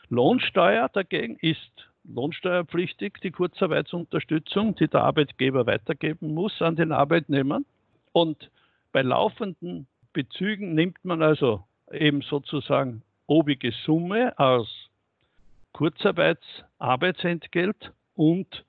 Lohnsteuer 0.08 0.88
dagegen 0.88 1.36
ist 1.40 1.88
lohnsteuerpflichtig, 2.04 3.18
die 3.22 3.30
Kurzarbeitsunterstützung, 3.30 4.74
die 4.74 4.88
der 4.88 5.02
Arbeitgeber 5.02 5.66
weitergeben 5.66 6.34
muss 6.34 6.60
an 6.62 6.76
den 6.76 6.92
Arbeitnehmern. 6.92 7.64
Und 8.12 8.50
bei 8.92 9.02
laufenden 9.02 9.86
Bezügen 10.12 10.74
nimmt 10.74 11.04
man 11.04 11.22
also 11.22 11.64
eben 11.92 12.22
sozusagen 12.22 13.02
obige 13.26 13.72
Summe 13.84 14.38
aus 14.38 14.88
Kurzarbeitsarbeitsentgelt 15.72 17.92
und 18.14 18.64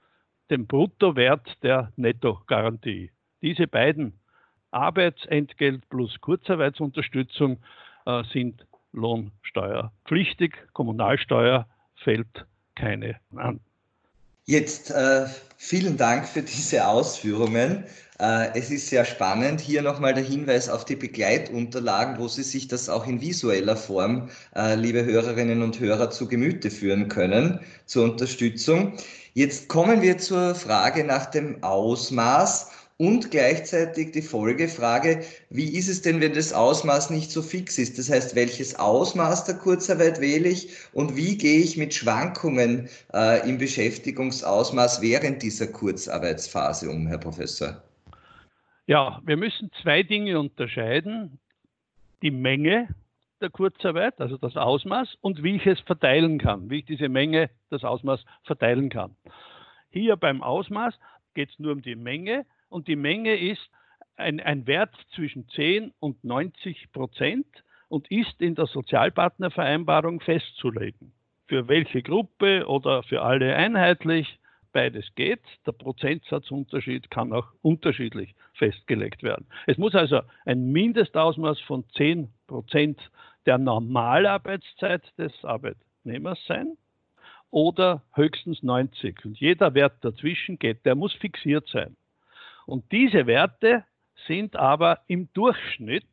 dem 0.49 0.65
Bruttowert 0.67 1.63
der 1.63 1.93
Nettogarantie. 1.95 3.11
Diese 3.41 3.67
beiden 3.67 4.19
Arbeitsentgelt 4.71 5.87
plus 5.89 6.19
Kurzarbeitsunterstützung 6.21 7.59
äh, 8.05 8.23
sind 8.31 8.65
lohnsteuerpflichtig. 8.91 10.55
Kommunalsteuer 10.73 11.67
fällt 11.95 12.45
keine 12.75 13.19
an. 13.35 13.59
Jetzt 14.49 14.91
äh, 14.91 15.25
vielen 15.57 15.97
Dank 15.97 16.25
für 16.25 16.41
diese 16.41 16.87
Ausführungen. 16.87 17.83
Äh, 18.17 18.57
es 18.57 18.71
ist 18.71 18.87
sehr 18.87 19.03
spannend. 19.03 19.59
Hier 19.59 19.81
nochmal 19.81 20.13
der 20.13 20.23
Hinweis 20.23 20.69
auf 20.69 20.85
die 20.85 20.95
Begleitunterlagen, 20.95 22.17
wo 22.17 22.29
Sie 22.29 22.43
sich 22.43 22.69
das 22.69 22.87
auch 22.87 23.05
in 23.07 23.19
visueller 23.19 23.75
Form, 23.75 24.29
äh, 24.55 24.75
liebe 24.75 25.03
Hörerinnen 25.03 25.61
und 25.61 25.81
Hörer, 25.81 26.11
zu 26.11 26.29
Gemüte 26.29 26.71
führen 26.71 27.09
können 27.09 27.59
zur 27.87 28.05
Unterstützung. 28.05 28.93
Jetzt 29.33 29.67
kommen 29.67 30.01
wir 30.01 30.17
zur 30.17 30.55
Frage 30.55 31.03
nach 31.03 31.25
dem 31.25 31.61
Ausmaß 31.61 32.71
und 32.97 33.29
gleichzeitig 33.29 34.11
die 34.11 34.23
Folgefrage, 34.23 35.23
wie 35.49 35.77
ist 35.77 35.87
es 35.87 36.01
denn, 36.01 36.19
wenn 36.19 36.33
das 36.33 36.51
Ausmaß 36.51 37.11
nicht 37.11 37.31
so 37.31 37.43
fix 37.43 37.77
ist? 37.77 37.99
Das 37.99 38.09
heißt, 38.09 38.35
welches 38.35 38.77
Ausmaß 38.77 39.45
der 39.45 39.55
Kurzarbeit 39.55 40.19
wähle 40.19 40.49
ich 40.49 40.69
und 40.93 41.15
wie 41.15 41.37
gehe 41.37 41.59
ich 41.59 41.77
mit 41.77 41.93
Schwankungen 41.93 42.89
äh, 43.13 43.47
im 43.47 43.59
Beschäftigungsausmaß 43.59 45.01
während 45.01 45.43
dieser 45.43 45.67
Kurzarbeitsphase 45.67 46.89
um, 46.89 47.05
Herr 47.07 47.19
Professor? 47.19 47.81
Ja, 48.87 49.21
wir 49.25 49.37
müssen 49.37 49.69
zwei 49.83 50.01
Dinge 50.01 50.39
unterscheiden. 50.39 51.39
Die 52.23 52.31
Menge 52.31 52.87
der 53.41 53.51
Kurzarbeit, 53.51 54.19
also 54.19 54.37
das 54.37 54.55
Ausmaß, 54.55 55.17
und 55.21 55.43
wie 55.43 55.57
ich 55.57 55.67
es 55.67 55.79
verteilen 55.81 56.39
kann, 56.39 56.71
wie 56.71 56.79
ich 56.79 56.85
diese 56.85 57.09
Menge, 57.09 57.51
das 57.69 57.83
Ausmaß 57.83 58.25
verteilen 58.43 58.89
kann. 58.89 59.15
Hier 59.91 60.15
beim 60.15 60.41
Ausmaß 60.41 60.95
geht 61.35 61.51
es 61.51 61.59
nur 61.59 61.73
um 61.73 61.83
die 61.83 61.95
Menge 61.95 62.45
und 62.69 62.88
die 62.88 62.95
Menge 62.95 63.36
ist 63.36 63.69
ein, 64.15 64.39
ein 64.39 64.67
Wert 64.67 64.95
zwischen 65.15 65.47
10 65.50 65.93
und 66.00 66.24
90 66.24 66.91
Prozent 66.91 67.45
und 67.88 68.09
ist 68.12 68.41
in 68.41 68.55
der 68.55 68.65
Sozialpartnervereinbarung 68.65 70.19
festzulegen. 70.19 71.13
Für 71.47 71.67
welche 71.67 72.01
Gruppe 72.01 72.67
oder 72.67 73.03
für 73.03 73.21
alle 73.21 73.55
einheitlich, 73.55 74.39
beides 74.74 75.05
geht. 75.15 75.41
Der 75.65 75.71
Prozentsatzunterschied 75.71 77.09
kann 77.09 77.33
auch 77.33 77.47
unterschiedlich 77.62 78.36
festgelegt 78.53 79.24
werden. 79.24 79.47
Es 79.65 79.77
muss 79.77 79.95
also 79.95 80.21
ein 80.45 80.71
Mindestausmaß 80.71 81.59
von 81.62 81.86
10 81.95 82.29
Prozent 82.47 83.00
der 83.45 83.57
Normalarbeitszeit 83.57 85.03
des 85.17 85.33
Arbeitnehmers 85.43 86.39
sein 86.47 86.77
oder 87.50 88.03
höchstens 88.13 88.62
90. 88.62 89.25
Und 89.25 89.39
jeder 89.39 89.74
Wert 89.74 90.03
dazwischen 90.03 90.59
geht, 90.59 90.86
der 90.86 90.95
muss 90.95 91.13
fixiert 91.13 91.67
sein. 91.69 91.95
Und 92.67 92.91
diese 92.91 93.27
Werte 93.27 93.86
sind 94.27 94.57
aber 94.57 95.00
im 95.07 95.29
Durchschnitt 95.33 96.05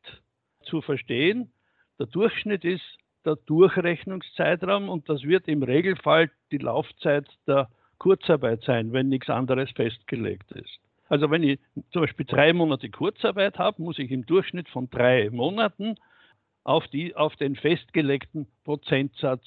zu 0.63 0.81
verstehen. 0.81 1.53
Der 1.99 2.07
Durchschnitt 2.07 2.65
ist 2.65 2.97
der 3.25 3.35
Durchrechnungszeitraum 3.35 4.89
und 4.89 5.09
das 5.09 5.25
wird 5.25 5.49
im 5.49 5.65
Regelfall 5.65 6.31
die 6.53 6.59
Laufzeit 6.59 7.27
der 7.49 7.69
Kurzarbeit 7.99 8.63
sein, 8.63 8.93
wenn 8.93 9.09
nichts 9.09 9.29
anderes 9.31 9.71
festgelegt 9.73 10.53
ist. 10.53 10.79
Also 11.09 11.29
wenn 11.31 11.43
ich 11.43 11.59
zum 11.91 12.03
Beispiel 12.03 12.27
drei 12.27 12.53
Monate 12.53 12.89
Kurzarbeit 12.89 13.59
habe, 13.59 13.83
muss 13.83 13.99
ich 13.99 14.13
im 14.13 14.25
Durchschnitt 14.25 14.69
von 14.69 14.89
drei 14.91 15.31
Monaten 15.31 15.97
auf, 16.63 16.87
die, 16.89 17.17
auf 17.17 17.35
den 17.35 17.57
festgelegten 17.57 18.47
Prozentsatz 18.63 19.43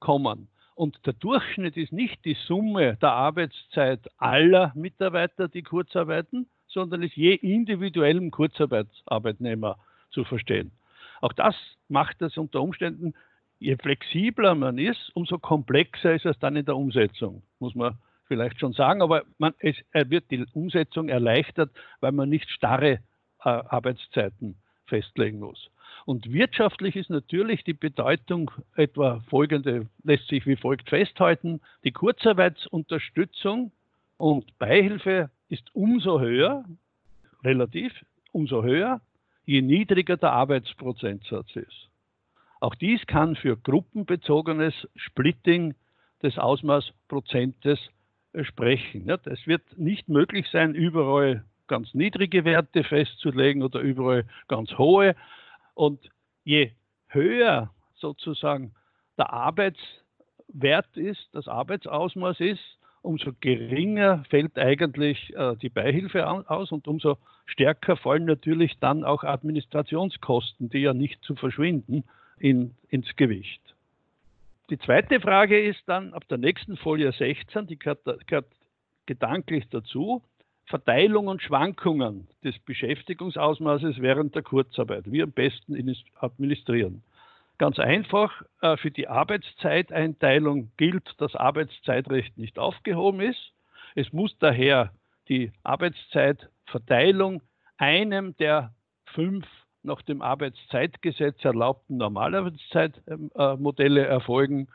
kommen. 0.00 0.48
Und 0.82 1.06
der 1.06 1.12
Durchschnitt 1.12 1.76
ist 1.76 1.92
nicht 1.92 2.24
die 2.24 2.36
Summe 2.48 2.96
der 2.96 3.12
Arbeitszeit 3.12 4.00
aller 4.18 4.72
Mitarbeiter, 4.74 5.46
die 5.46 5.62
kurzarbeiten, 5.62 6.48
sondern 6.66 7.04
ist 7.04 7.14
je 7.14 7.34
individuellem 7.34 8.32
Kurzarbeitsarbeitnehmer 8.32 9.76
zu 10.10 10.24
verstehen. 10.24 10.72
Auch 11.20 11.34
das 11.34 11.54
macht 11.88 12.20
es 12.20 12.36
unter 12.36 12.60
Umständen, 12.60 13.14
je 13.60 13.76
flexibler 13.76 14.56
man 14.56 14.76
ist, 14.76 15.14
umso 15.14 15.38
komplexer 15.38 16.16
ist 16.16 16.26
es 16.26 16.36
dann 16.40 16.56
in 16.56 16.64
der 16.64 16.76
Umsetzung, 16.76 17.44
muss 17.60 17.76
man 17.76 17.96
vielleicht 18.26 18.58
schon 18.58 18.72
sagen. 18.72 19.02
Aber 19.02 19.22
man, 19.38 19.54
es 19.60 19.76
wird 19.92 20.32
die 20.32 20.44
Umsetzung 20.52 21.08
erleichtert, 21.08 21.70
weil 22.00 22.10
man 22.10 22.28
nicht 22.28 22.50
starre 22.50 22.94
äh, 22.94 22.98
Arbeitszeiten 23.44 24.56
festlegen 24.86 25.38
muss. 25.38 25.70
Und 26.04 26.32
wirtschaftlich 26.32 26.96
ist 26.96 27.10
natürlich 27.10 27.64
die 27.64 27.74
Bedeutung 27.74 28.50
etwa 28.74 29.20
folgende, 29.28 29.88
lässt 30.02 30.28
sich 30.28 30.46
wie 30.46 30.56
folgt 30.56 30.88
festhalten. 30.88 31.60
Die 31.84 31.92
Kurzarbeitsunterstützung 31.92 33.72
und 34.16 34.58
Beihilfe 34.58 35.30
ist 35.48 35.74
umso 35.74 36.20
höher, 36.20 36.64
relativ 37.44 37.92
umso 38.32 38.62
höher, 38.62 39.00
je 39.44 39.62
niedriger 39.62 40.16
der 40.16 40.32
Arbeitsprozentsatz 40.32 41.54
ist. 41.56 41.88
Auch 42.60 42.74
dies 42.74 43.04
kann 43.06 43.36
für 43.36 43.56
gruppenbezogenes 43.56 44.74
Splitting 44.96 45.74
des 46.22 46.38
Ausmaßprozentes 46.38 47.78
sprechen. 48.42 49.08
Es 49.10 49.46
wird 49.46 49.62
nicht 49.76 50.08
möglich 50.08 50.46
sein, 50.50 50.74
überall 50.74 51.44
ganz 51.66 51.92
niedrige 51.94 52.44
Werte 52.44 52.84
festzulegen 52.84 53.62
oder 53.62 53.80
überall 53.80 54.24
ganz 54.48 54.78
hohe. 54.78 55.16
Und 55.74 56.00
je 56.44 56.72
höher 57.08 57.70
sozusagen 57.94 58.74
der 59.18 59.32
Arbeitswert 59.32 60.96
ist, 60.96 61.28
das 61.32 61.48
Arbeitsausmaß 61.48 62.40
ist, 62.40 62.78
umso 63.02 63.32
geringer 63.40 64.24
fällt 64.30 64.58
eigentlich 64.58 65.34
äh, 65.34 65.56
die 65.56 65.68
Beihilfe 65.68 66.26
aus 66.28 66.70
und 66.72 66.86
umso 66.86 67.18
stärker 67.46 67.96
fallen 67.96 68.24
natürlich 68.24 68.78
dann 68.78 69.04
auch 69.04 69.24
Administrationskosten, 69.24 70.70
die 70.70 70.78
ja 70.78 70.94
nicht 70.94 71.22
zu 71.24 71.34
verschwinden, 71.34 72.04
in, 72.38 72.74
ins 72.88 73.14
Gewicht. 73.16 73.60
Die 74.70 74.78
zweite 74.78 75.20
Frage 75.20 75.60
ist 75.60 75.82
dann 75.86 76.14
ab 76.14 76.26
der 76.28 76.38
nächsten 76.38 76.76
Folie 76.76 77.12
16, 77.12 77.66
die 77.66 77.78
gehört, 77.78 78.04
gehört 78.26 78.46
gedanklich 79.06 79.68
dazu, 79.70 80.22
Verteilung 80.72 81.28
und 81.28 81.40
Schwankungen 81.42 82.26
des 82.42 82.58
Beschäftigungsausmaßes 82.60 84.00
während 84.00 84.34
der 84.34 84.42
Kurzarbeit. 84.42 85.12
Wie 85.12 85.22
am 85.22 85.30
besten 85.30 85.76
administrieren. 86.18 87.02
Ganz 87.58 87.78
einfach, 87.78 88.40
äh, 88.62 88.78
für 88.78 88.90
die 88.90 89.06
Arbeitszeiteinteilung 89.06 90.72
gilt, 90.78 91.10
dass 91.18 91.36
Arbeitszeitrecht 91.36 92.38
nicht 92.38 92.58
aufgehoben 92.58 93.20
ist. 93.20 93.52
Es 93.94 94.14
muss 94.14 94.34
daher 94.38 94.94
die 95.28 95.52
Arbeitszeitverteilung 95.62 97.42
einem 97.76 98.34
der 98.38 98.72
fünf 99.04 99.44
nach 99.82 100.00
dem 100.00 100.22
Arbeitszeitgesetz 100.22 101.44
erlaubten 101.44 101.98
Normalarbeitszeitmodelle 101.98 104.06
erfolgen. 104.06 104.68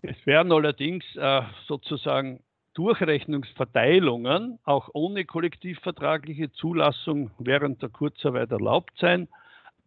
Es 0.00 0.16
werden 0.24 0.50
allerdings 0.50 1.04
äh, 1.16 1.42
sozusagen 1.66 2.40
Durchrechnungsverteilungen 2.74 4.58
auch 4.64 4.90
ohne 4.92 5.24
kollektivvertragliche 5.24 6.52
Zulassung 6.52 7.30
während 7.38 7.82
der 7.82 7.88
Kurzarbeit 7.88 8.50
erlaubt 8.50 8.92
sein 8.98 9.28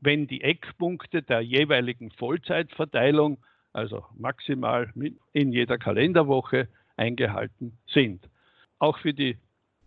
wenn 0.01 0.27
die 0.27 0.41
Eckpunkte 0.41 1.22
der 1.22 1.41
jeweiligen 1.41 2.12
Vollzeitverteilung, 2.12 3.38
also 3.74 4.06
maximal 4.15 4.91
in 5.34 5.51
jeder 5.51 5.77
Kalenderwoche, 5.77 6.67
eingehalten 6.96 7.77
sind. 7.88 8.27
Auch 8.79 8.98
für 9.00 9.13
die 9.13 9.38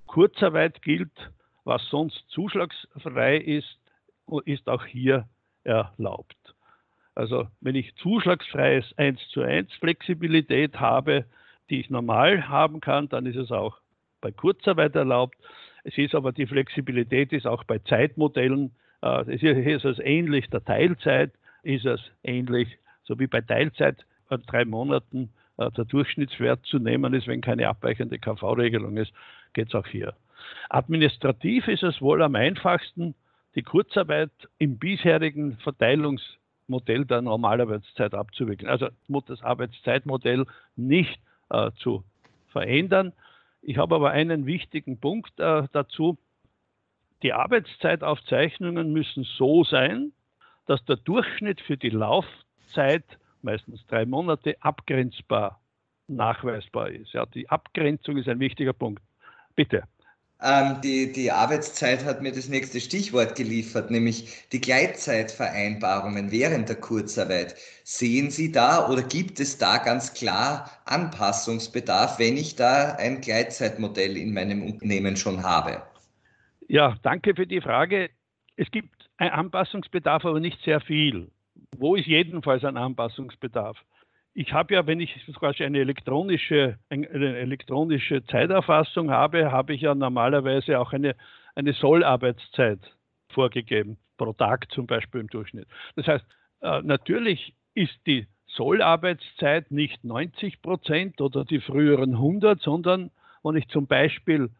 Kurzarbeit 0.06 0.82
gilt, 0.82 1.30
was 1.64 1.84
sonst 1.88 2.24
zuschlagsfrei 2.28 3.36
ist, 3.36 3.78
ist 4.44 4.68
auch 4.68 4.84
hier 4.84 5.28
erlaubt. 5.64 6.36
Also 7.14 7.48
wenn 7.60 7.74
ich 7.74 7.94
zuschlagsfreies 7.96 8.96
1 8.96 9.20
zu 9.28 9.42
1 9.42 9.72
Flexibilität 9.74 10.78
habe, 10.78 11.24
die 11.70 11.80
ich 11.80 11.90
normal 11.90 12.48
haben 12.48 12.80
kann, 12.80 13.08
dann 13.08 13.26
ist 13.26 13.36
es 13.36 13.50
auch 13.50 13.78
bei 14.20 14.32
Kurzarbeit 14.32 14.94
erlaubt. 14.96 15.36
Es 15.84 15.96
ist 15.96 16.14
aber 16.14 16.32
die 16.32 16.46
Flexibilität 16.46 17.32
ist 17.32 17.46
auch 17.46 17.64
bei 17.64 17.78
Zeitmodellen 17.78 18.72
äh, 19.02 19.38
hier 19.38 19.56
ist 19.76 19.84
es 19.84 19.98
ähnlich 19.98 20.48
der 20.50 20.64
Teilzeit, 20.64 21.32
ist 21.62 21.86
es 21.86 22.00
ähnlich, 22.22 22.78
so 23.04 23.18
wie 23.18 23.26
bei 23.26 23.40
Teilzeit 23.40 24.04
an 24.28 24.42
drei 24.46 24.64
Monaten 24.64 25.30
äh, 25.56 25.70
der 25.70 25.84
Durchschnittswert 25.84 26.64
zu 26.66 26.78
nehmen 26.78 27.14
ist, 27.14 27.26
wenn 27.26 27.40
keine 27.40 27.68
abweichende 27.68 28.18
KV-Regelung 28.18 28.96
ist, 28.96 29.12
geht 29.54 29.68
es 29.68 29.74
auch 29.74 29.86
hier. 29.86 30.14
Administrativ 30.68 31.68
ist 31.68 31.82
es 31.82 32.00
wohl 32.00 32.22
am 32.22 32.34
einfachsten, 32.34 33.14
die 33.54 33.62
Kurzarbeit 33.62 34.30
im 34.58 34.78
bisherigen 34.78 35.56
Verteilungsmodell 35.58 37.04
der 37.04 37.22
Normalarbeitszeit 37.22 38.14
abzuwickeln. 38.14 38.70
Also 38.70 38.88
das 39.26 39.42
Arbeitszeitmodell 39.42 40.46
nicht 40.76 41.20
äh, 41.50 41.70
zu 41.78 42.04
verändern. 42.48 43.12
Ich 43.62 43.76
habe 43.76 43.94
aber 43.94 44.10
einen 44.10 44.46
wichtigen 44.46 44.98
Punkt 44.98 45.38
äh, 45.38 45.64
dazu. 45.72 46.18
Die 47.22 47.32
Arbeitszeitaufzeichnungen 47.32 48.92
müssen 48.92 49.24
so 49.24 49.64
sein, 49.64 50.12
dass 50.66 50.84
der 50.84 50.96
Durchschnitt 50.96 51.60
für 51.60 51.76
die 51.76 51.90
Laufzeit, 51.90 53.04
meistens 53.42 53.86
drei 53.86 54.06
Monate, 54.06 54.56
abgrenzbar 54.60 55.60
nachweisbar 56.08 56.90
ist. 56.90 57.12
Ja, 57.12 57.26
die 57.26 57.48
Abgrenzung 57.48 58.16
ist 58.16 58.28
ein 58.28 58.40
wichtiger 58.40 58.72
Punkt. 58.72 59.02
Bitte. 59.54 59.84
Ähm, 60.42 60.80
die, 60.82 61.12
die 61.12 61.30
Arbeitszeit 61.30 62.04
hat 62.04 62.22
mir 62.22 62.32
das 62.32 62.48
nächste 62.48 62.80
Stichwort 62.80 63.36
geliefert, 63.36 63.90
nämlich 63.90 64.48
die 64.52 64.60
Gleitzeitvereinbarungen 64.60 66.30
während 66.30 66.68
der 66.68 66.76
Kurzarbeit. 66.76 67.56
Sehen 67.84 68.30
Sie 68.30 68.50
da 68.50 68.88
oder 68.88 69.02
gibt 69.02 69.38
es 69.38 69.58
da 69.58 69.76
ganz 69.76 70.14
klar 70.14 70.70
Anpassungsbedarf, 70.86 72.18
wenn 72.18 72.38
ich 72.38 72.56
da 72.56 72.94
ein 72.94 73.20
Gleitzeitmodell 73.20 74.16
in 74.16 74.32
meinem 74.32 74.62
Unternehmen 74.62 75.16
schon 75.16 75.42
habe? 75.42 75.82
Ja, 76.68 76.96
danke 77.02 77.34
für 77.34 77.46
die 77.46 77.60
Frage. 77.60 78.10
Es 78.56 78.70
gibt 78.70 79.10
einen 79.18 79.32
Anpassungsbedarf, 79.32 80.24
aber 80.24 80.40
nicht 80.40 80.62
sehr 80.62 80.80
viel. 80.80 81.30
Wo 81.76 81.96
ist 81.96 82.06
jedenfalls 82.06 82.64
ein 82.64 82.76
Anpassungsbedarf? 82.78 83.76
Ich 84.32 84.52
habe 84.52 84.74
ja, 84.74 84.86
wenn 84.86 85.00
ich 85.00 85.12
quasi 85.34 85.64
eine 85.64 85.78
elektronische, 85.78 86.78
eine 86.88 87.36
elektronische 87.36 88.24
Zeiterfassung 88.26 89.10
habe, 89.10 89.50
habe 89.50 89.74
ich 89.74 89.82
ja 89.82 89.94
normalerweise 89.94 90.78
auch 90.78 90.92
eine, 90.92 91.16
eine 91.56 91.72
Sollarbeitszeit 91.72 92.78
vorgegeben, 93.28 93.98
pro 94.16 94.32
Tag 94.32 94.70
zum 94.70 94.86
Beispiel 94.86 95.22
im 95.22 95.26
Durchschnitt. 95.28 95.66
Das 95.96 96.06
heißt, 96.06 96.24
äh, 96.62 96.82
natürlich 96.82 97.54
ist 97.74 97.98
die 98.06 98.28
Sollarbeitszeit 98.46 99.70
nicht 99.70 100.04
90 100.04 100.62
Prozent 100.62 101.20
oder 101.20 101.44
die 101.44 101.60
früheren 101.60 102.14
100, 102.14 102.60
sondern 102.60 103.10
wenn 103.42 103.56
ich 103.56 103.68
zum 103.68 103.86
Beispiel 103.86 104.50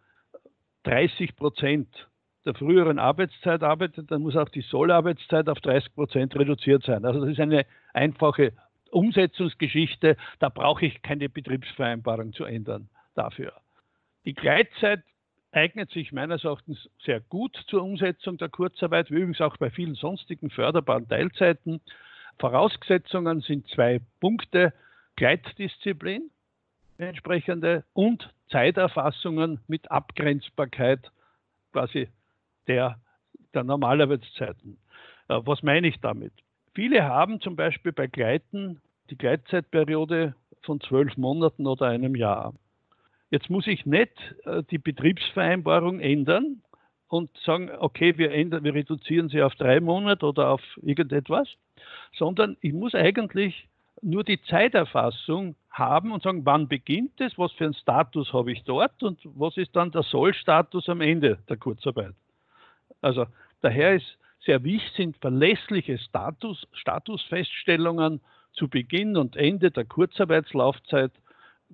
30 0.84 1.36
Prozent 1.36 2.08
der 2.44 2.54
früheren 2.54 2.98
Arbeitszeit 2.98 3.62
arbeitet, 3.62 4.10
dann 4.10 4.22
muss 4.22 4.36
auch 4.36 4.48
die 4.48 4.62
Sollarbeitszeit 4.62 5.48
auf 5.48 5.60
30 5.60 5.94
Prozent 5.94 6.34
reduziert 6.36 6.84
sein. 6.84 7.04
Also 7.04 7.20
das 7.20 7.30
ist 7.30 7.40
eine 7.40 7.66
einfache 7.92 8.52
Umsetzungsgeschichte. 8.90 10.16
Da 10.38 10.48
brauche 10.48 10.86
ich 10.86 11.02
keine 11.02 11.28
Betriebsvereinbarung 11.28 12.32
zu 12.32 12.44
ändern 12.44 12.88
dafür. 13.14 13.52
Die 14.24 14.34
Gleitzeit 14.34 15.02
eignet 15.52 15.90
sich 15.90 16.12
meines 16.12 16.44
Erachtens 16.44 16.88
sehr 17.04 17.20
gut 17.20 17.56
zur 17.68 17.82
Umsetzung 17.82 18.36
der 18.38 18.48
Kurzarbeit, 18.48 19.10
wie 19.10 19.16
übrigens 19.16 19.40
auch 19.40 19.56
bei 19.56 19.70
vielen 19.70 19.94
sonstigen 19.94 20.50
förderbaren 20.50 21.08
Teilzeiten. 21.08 21.80
Voraussetzungen 22.38 23.40
sind 23.40 23.68
zwei 23.68 24.00
Punkte. 24.20 24.72
Gleitdisziplin, 25.16 26.30
entsprechende 26.96 27.84
und 27.92 28.32
Zeiterfassungen 28.50 29.60
mit 29.66 29.90
Abgrenzbarkeit 29.90 31.10
quasi 31.72 32.08
der, 32.66 32.98
der 33.52 33.64
Normalarbeitszeiten. 33.64 34.78
Äh, 35.28 35.40
was 35.44 35.62
meine 35.62 35.88
ich 35.88 36.00
damit? 36.00 36.32
Viele 36.74 37.04
haben 37.04 37.40
zum 37.40 37.56
Beispiel 37.56 37.92
bei 37.92 38.06
Gleiten 38.06 38.80
die 39.10 39.18
Gleitzeitperiode 39.18 40.34
von 40.62 40.80
zwölf 40.80 41.16
Monaten 41.16 41.66
oder 41.66 41.86
einem 41.86 42.14
Jahr. 42.14 42.54
Jetzt 43.30 43.50
muss 43.50 43.66
ich 43.66 43.86
nicht 43.86 44.12
äh, 44.44 44.62
die 44.70 44.78
Betriebsvereinbarung 44.78 46.00
ändern 46.00 46.62
und 47.08 47.30
sagen, 47.44 47.70
okay, 47.78 48.16
wir, 48.18 48.32
ändern, 48.32 48.62
wir 48.64 48.74
reduzieren 48.74 49.28
sie 49.28 49.42
auf 49.42 49.54
drei 49.56 49.80
Monate 49.80 50.24
oder 50.26 50.50
auf 50.50 50.62
irgendetwas, 50.80 51.48
sondern 52.16 52.56
ich 52.60 52.72
muss 52.72 52.94
eigentlich 52.94 53.68
nur 54.02 54.24
die 54.24 54.40
Zeiterfassung 54.42 55.56
haben 55.70 56.12
und 56.12 56.22
sagen, 56.22 56.44
wann 56.44 56.68
beginnt 56.68 57.20
es, 57.20 57.36
was 57.38 57.52
für 57.52 57.64
einen 57.64 57.74
Status 57.74 58.32
habe 58.32 58.52
ich 58.52 58.62
dort 58.64 59.02
und 59.02 59.18
was 59.24 59.56
ist 59.56 59.74
dann 59.76 59.90
der 59.90 60.02
Sollstatus 60.02 60.88
am 60.88 61.00
Ende 61.00 61.38
der 61.48 61.56
Kurzarbeit. 61.56 62.14
Also 63.00 63.26
daher 63.60 63.94
ist 63.94 64.18
sehr 64.44 64.64
wichtig, 64.64 64.92
sind 64.96 65.16
verlässliche 65.18 65.98
Status, 65.98 66.66
Statusfeststellungen 66.72 68.20
zu 68.52 68.68
Beginn 68.68 69.16
und 69.16 69.36
Ende 69.36 69.70
der 69.70 69.84
Kurzarbeitslaufzeit 69.84 71.12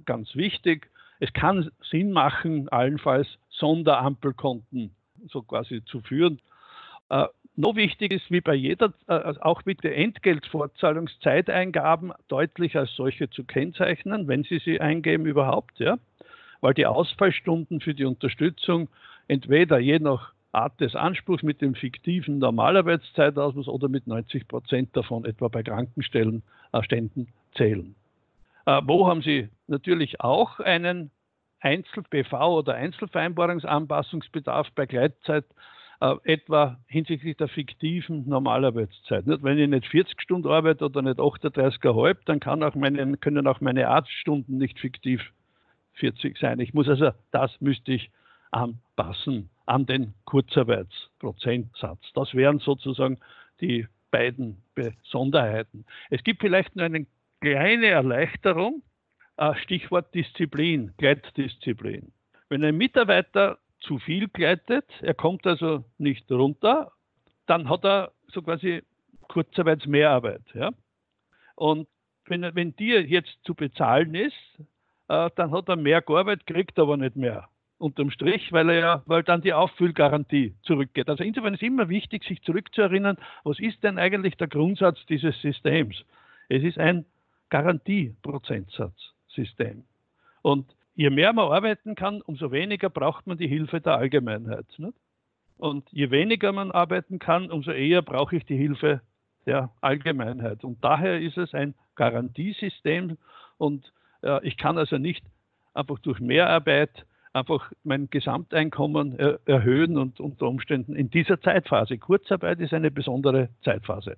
ganz 0.04 0.34
wichtig. 0.34 0.90
Es 1.20 1.32
kann 1.32 1.70
Sinn 1.90 2.12
machen, 2.12 2.68
allenfalls 2.68 3.28
Sonderampelkonten 3.50 4.90
so 5.28 5.42
quasi 5.42 5.82
zu 5.84 6.00
führen. 6.00 6.40
Äh, 7.08 7.26
noch 7.56 7.76
wichtig 7.76 8.12
ist, 8.12 8.30
wie 8.30 8.42
bei 8.42 8.54
jeder, 8.54 8.92
äh, 9.08 9.12
also 9.12 9.40
auch 9.40 9.64
mit 9.64 9.82
der 9.82 9.96
Entgeltfortzahlungszeiteingaben 9.96 12.12
deutlich 12.28 12.76
als 12.76 12.94
solche 12.94 13.30
zu 13.30 13.44
kennzeichnen, 13.44 14.28
wenn 14.28 14.44
Sie 14.44 14.58
sie 14.58 14.78
eingeben 14.80 15.24
überhaupt, 15.24 15.78
ja, 15.78 15.96
weil 16.60 16.74
die 16.74 16.84
Ausfallstunden 16.86 17.80
für 17.80 17.94
die 17.94 18.04
Unterstützung 18.04 18.88
entweder 19.28 19.78
je 19.78 19.98
nach 19.98 20.34
Art 20.56 20.80
des 20.80 20.96
Anspruchs 20.96 21.42
mit 21.42 21.60
dem 21.60 21.74
fiktiven 21.74 22.38
Normalarbeitszeitausmaß 22.38 23.68
oder 23.68 23.88
mit 23.88 24.06
90 24.06 24.48
Prozent 24.48 24.96
davon 24.96 25.24
etwa 25.26 25.48
bei 25.48 25.62
Krankenstellen 25.62 26.42
äh, 26.72 26.82
zählen. 27.54 27.94
Äh, 28.64 28.80
wo 28.84 29.06
haben 29.06 29.20
Sie 29.20 29.50
natürlich 29.66 30.20
auch 30.20 30.58
einen 30.60 31.10
Einzel-PV 31.60 32.58
oder 32.58 32.74
Einzelvereinbarungsanpassungsbedarf 32.74 34.68
bei 34.74 34.86
Gleitzeit 34.86 35.44
äh, 36.00 36.14
etwa 36.24 36.78
hinsichtlich 36.86 37.36
der 37.36 37.48
fiktiven 37.48 38.26
Normalarbeitszeit. 38.26 39.26
Nicht? 39.26 39.42
Wenn 39.42 39.58
ich 39.58 39.68
nicht 39.68 39.86
40 39.88 40.20
Stunden 40.20 40.48
arbeite 40.48 40.86
oder 40.86 41.02
nicht 41.02 41.18
38,5, 41.18 42.16
dann 42.24 42.40
kann 42.40 42.62
auch 42.62 42.74
meine, 42.74 43.16
können 43.18 43.46
auch 43.46 43.60
meine 43.60 43.88
Arztstunden 43.88 44.56
nicht 44.56 44.78
fiktiv 44.78 45.20
40 45.94 46.38
sein. 46.38 46.60
Ich 46.60 46.72
muss 46.72 46.88
also, 46.88 47.10
das 47.30 47.50
müsste 47.60 47.92
ich 47.92 48.10
anpassen 48.50 49.50
an 49.66 49.86
den 49.86 50.14
Kurzarbeitsprozentsatz. 50.24 52.00
Das 52.14 52.34
wären 52.34 52.60
sozusagen 52.60 53.18
die 53.60 53.86
beiden 54.10 54.62
Besonderheiten. 54.74 55.84
Es 56.10 56.22
gibt 56.22 56.40
vielleicht 56.40 56.76
nur 56.76 56.86
eine 56.86 57.06
kleine 57.40 57.86
Erleichterung 57.86 58.82
äh, 59.36 59.54
Stichwort 59.56 60.14
Disziplin, 60.14 60.94
Gleitdisziplin. 60.96 62.12
Wenn 62.48 62.64
ein 62.64 62.76
Mitarbeiter 62.76 63.58
zu 63.80 63.98
viel 63.98 64.28
gleitet, 64.28 64.86
er 65.02 65.14
kommt 65.14 65.46
also 65.46 65.84
nicht 65.98 66.30
runter, 66.30 66.92
dann 67.46 67.68
hat 67.68 67.84
er 67.84 68.12
so 68.28 68.42
quasi 68.42 68.82
Kurzarbeitsmehrarbeit. 69.28 70.42
Ja? 70.54 70.70
Und 71.56 71.88
wenn, 72.26 72.42
wenn 72.54 72.74
die 72.76 72.90
jetzt 72.90 73.36
zu 73.44 73.54
bezahlen 73.54 74.14
ist, 74.14 74.34
äh, 75.08 75.30
dann 75.36 75.50
hat 75.50 75.68
er 75.68 75.76
mehr 75.76 76.02
gearbeitet, 76.02 76.46
kriegt 76.46 76.78
aber 76.78 76.96
nicht 76.96 77.16
mehr 77.16 77.48
unterm 77.78 78.10
Strich, 78.10 78.52
weil 78.52 78.70
er 78.70 78.78
ja, 78.78 79.02
weil 79.06 79.22
dann 79.22 79.42
die 79.42 79.52
Auffüllgarantie 79.52 80.54
zurückgeht. 80.62 81.08
Also 81.08 81.24
insofern 81.24 81.54
ist 81.54 81.62
immer 81.62 81.88
wichtig, 81.88 82.24
sich 82.24 82.42
zurückzuerinnern, 82.42 83.16
was 83.44 83.58
ist 83.58 83.82
denn 83.84 83.98
eigentlich 83.98 84.36
der 84.36 84.48
Grundsatz 84.48 84.98
dieses 85.06 85.40
Systems? 85.40 86.04
Es 86.48 86.62
ist 86.62 86.78
ein 86.78 87.04
Garantieprozentsatzsystem. 87.50 89.84
Und 90.42 90.74
je 90.94 91.10
mehr 91.10 91.32
man 91.32 91.52
arbeiten 91.52 91.94
kann, 91.94 92.22
umso 92.22 92.50
weniger 92.50 92.88
braucht 92.88 93.26
man 93.26 93.36
die 93.36 93.48
Hilfe 93.48 93.80
der 93.80 93.98
Allgemeinheit. 93.98 94.66
Nicht? 94.78 94.96
Und 95.58 95.86
je 95.90 96.10
weniger 96.10 96.52
man 96.52 96.70
arbeiten 96.70 97.18
kann, 97.18 97.50
umso 97.50 97.72
eher 97.72 98.00
brauche 98.02 98.36
ich 98.36 98.46
die 98.46 98.56
Hilfe 98.56 99.02
der 99.46 99.70
Allgemeinheit. 99.80 100.64
Und 100.64 100.84
daher 100.84 101.20
ist 101.20 101.38
es 101.38 101.54
ein 101.54 101.74
Garantiesystem 101.94 103.16
und 103.58 103.92
äh, 104.22 104.46
ich 104.46 104.56
kann 104.56 104.78
also 104.78 104.98
nicht 104.98 105.24
einfach 105.72 105.98
durch 106.00 106.20
Mehrarbeit 106.20 107.06
einfach 107.36 107.70
mein 107.84 108.08
Gesamteinkommen 108.10 109.18
er 109.18 109.38
erhöhen 109.46 109.98
und 109.98 110.18
unter 110.20 110.46
Umständen 110.48 110.96
in 110.96 111.10
dieser 111.10 111.40
Zeitphase. 111.40 111.98
Kurzarbeit 111.98 112.60
ist 112.60 112.72
eine 112.72 112.90
besondere 112.90 113.48
Zeitphase. 113.64 114.16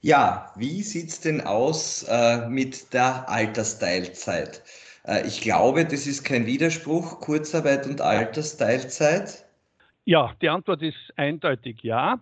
Ja, 0.00 0.50
wie 0.56 0.82
sieht 0.82 1.10
es 1.10 1.20
denn 1.20 1.42
aus 1.42 2.04
äh, 2.08 2.48
mit 2.48 2.94
der 2.94 3.28
Altersteilzeit? 3.28 4.62
Äh, 5.06 5.26
ich 5.26 5.42
glaube, 5.42 5.84
das 5.84 6.06
ist 6.06 6.24
kein 6.24 6.46
Widerspruch, 6.46 7.20
Kurzarbeit 7.20 7.86
und 7.86 8.00
Altersteilzeit. 8.00 9.44
Ja, 10.06 10.32
die 10.40 10.48
Antwort 10.48 10.82
ist 10.82 10.96
eindeutig 11.16 11.82
ja 11.82 12.18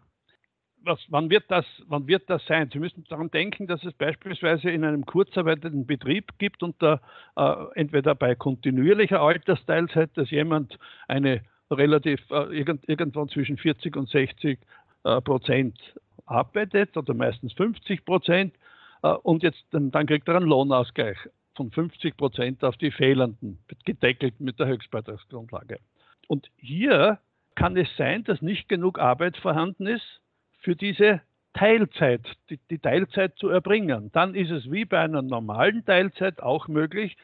was, 0.85 1.01
wann, 1.09 1.31
wird 1.31 1.45
das, 1.49 1.65
wann 1.87 2.07
wird 2.07 2.29
das 2.31 2.45
sein? 2.47 2.71
Sie 2.73 2.79
müssen 2.79 3.05
daran 3.09 3.31
denken, 3.31 3.67
dass 3.67 3.83
es 3.85 3.93
beispielsweise 3.93 4.71
in 4.71 4.85
einem 4.85 5.05
kurzarbeitenden 5.05 5.87
Betrieb 5.87 6.39
gibt 6.39 6.63
und 6.63 6.77
da 6.83 7.01
äh, 7.37 7.81
entweder 7.81 8.15
bei 8.15 8.35
kontinuierlicher 8.35 9.21
Altersteilzeit, 9.21 10.11
dass 10.15 10.31
jemand 10.31 10.79
eine 11.07 11.43
relativ 11.71 12.21
äh, 12.31 12.57
irgend, 12.57 12.89
irgendwann 12.89 13.29
zwischen 13.29 13.59
40 13.59 13.97
und 13.97 14.09
60 14.09 14.59
äh, 15.05 15.21
Prozent 15.21 15.79
arbeitet 16.27 16.97
oder 16.97 17.15
meistens 17.15 17.53
50 17.55 18.05
Prozent 18.05 18.55
äh, 19.03 19.09
und 19.09 19.43
jetzt 19.43 19.65
dann, 19.71 19.91
dann 19.91 20.07
kriegt 20.07 20.29
er 20.29 20.37
einen 20.37 20.47
Lohnausgleich 20.47 21.19
von 21.57 21.71
50 21.71 22.17
Prozent 22.17 22.65
auf 22.65 22.77
die 22.77 22.91
fehlenden, 22.91 23.59
gedeckelt 23.85 24.41
mit 24.41 24.59
der 24.59 24.69
Höchstbeitragsgrundlage. 24.69 25.81
Und 26.29 26.49
hier 26.57 27.19
kann 27.57 27.77
es 27.77 27.89
sein, 27.97 28.23
dass 28.25 28.41
nicht 28.43 28.69
genug 28.69 28.99
Arbeit 28.99 29.37
vorhanden 29.37 29.87
ist, 29.87 30.21
für 30.59 30.77
diese 30.77 31.21
Teilzeit, 31.55 32.27
die, 32.51 32.59
die, 32.71 32.79
Teilzeit 32.79 33.37
zu 33.37 33.49
erbringen. 33.49 34.11
Dann 34.13 34.35
ist 34.35 34.51
es 34.51 34.71
wie 34.71 34.85
bei 34.85 35.01
einer 35.01 35.23
normalen 35.23 35.85
Teilzeit 35.85 36.41
auch 36.41 36.69
möglich, 36.69 37.17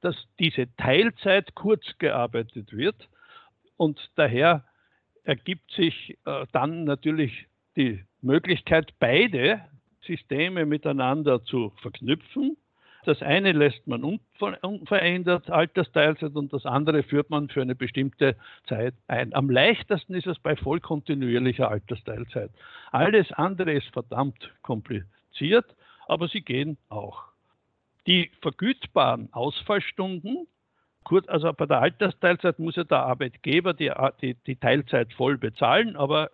dass 0.00 0.16
diese 0.38 0.74
Teilzeit 0.76 1.54
kurz 1.54 1.84
gearbeitet 1.98 2.72
wird 2.72 3.08
und 3.76 3.98
daher 4.14 4.64
ergibt 5.24 5.70
sich 5.72 6.18
äh, 6.24 6.46
dann 6.52 6.84
natürlich 6.84 7.46
die 7.76 8.04
Möglichkeit, 8.22 8.92
beide 8.98 9.60
Systeme 10.02 10.66
miteinander 10.66 11.44
zu 11.44 11.72
verknüpfen 11.82 12.56
das 13.04 13.22
eine 13.22 13.52
lässt 13.52 13.86
man 13.86 14.04
unverändert 14.04 15.48
Altersteilzeit 15.50 16.34
und 16.34 16.52
das 16.52 16.66
andere 16.66 17.02
führt 17.02 17.30
man 17.30 17.48
für 17.48 17.62
eine 17.62 17.74
bestimmte 17.74 18.36
Zeit 18.68 18.94
ein. 19.08 19.34
Am 19.34 19.48
leichtesten 19.48 20.14
ist 20.14 20.26
es 20.26 20.38
bei 20.38 20.56
vollkontinuierlicher 20.56 21.70
Altersteilzeit. 21.70 22.50
Alles 22.90 23.32
andere 23.32 23.72
ist 23.72 23.88
verdammt 23.92 24.52
kompliziert, 24.62 25.74
aber 26.06 26.28
sie 26.28 26.42
gehen 26.42 26.76
auch. 26.88 27.24
Die 28.06 28.30
vergütbaren 28.42 29.32
Ausfallstunden, 29.32 30.46
also 31.26 31.52
bei 31.52 31.66
der 31.66 31.80
Altersteilzeit 31.80 32.58
muss 32.58 32.76
ja 32.76 32.84
der 32.84 33.04
Arbeitgeber 33.04 33.72
die, 33.72 33.90
die, 34.20 34.34
die 34.46 34.56
Teilzeit 34.56 35.12
voll 35.14 35.38
bezahlen, 35.38 35.96
aber 35.96 36.30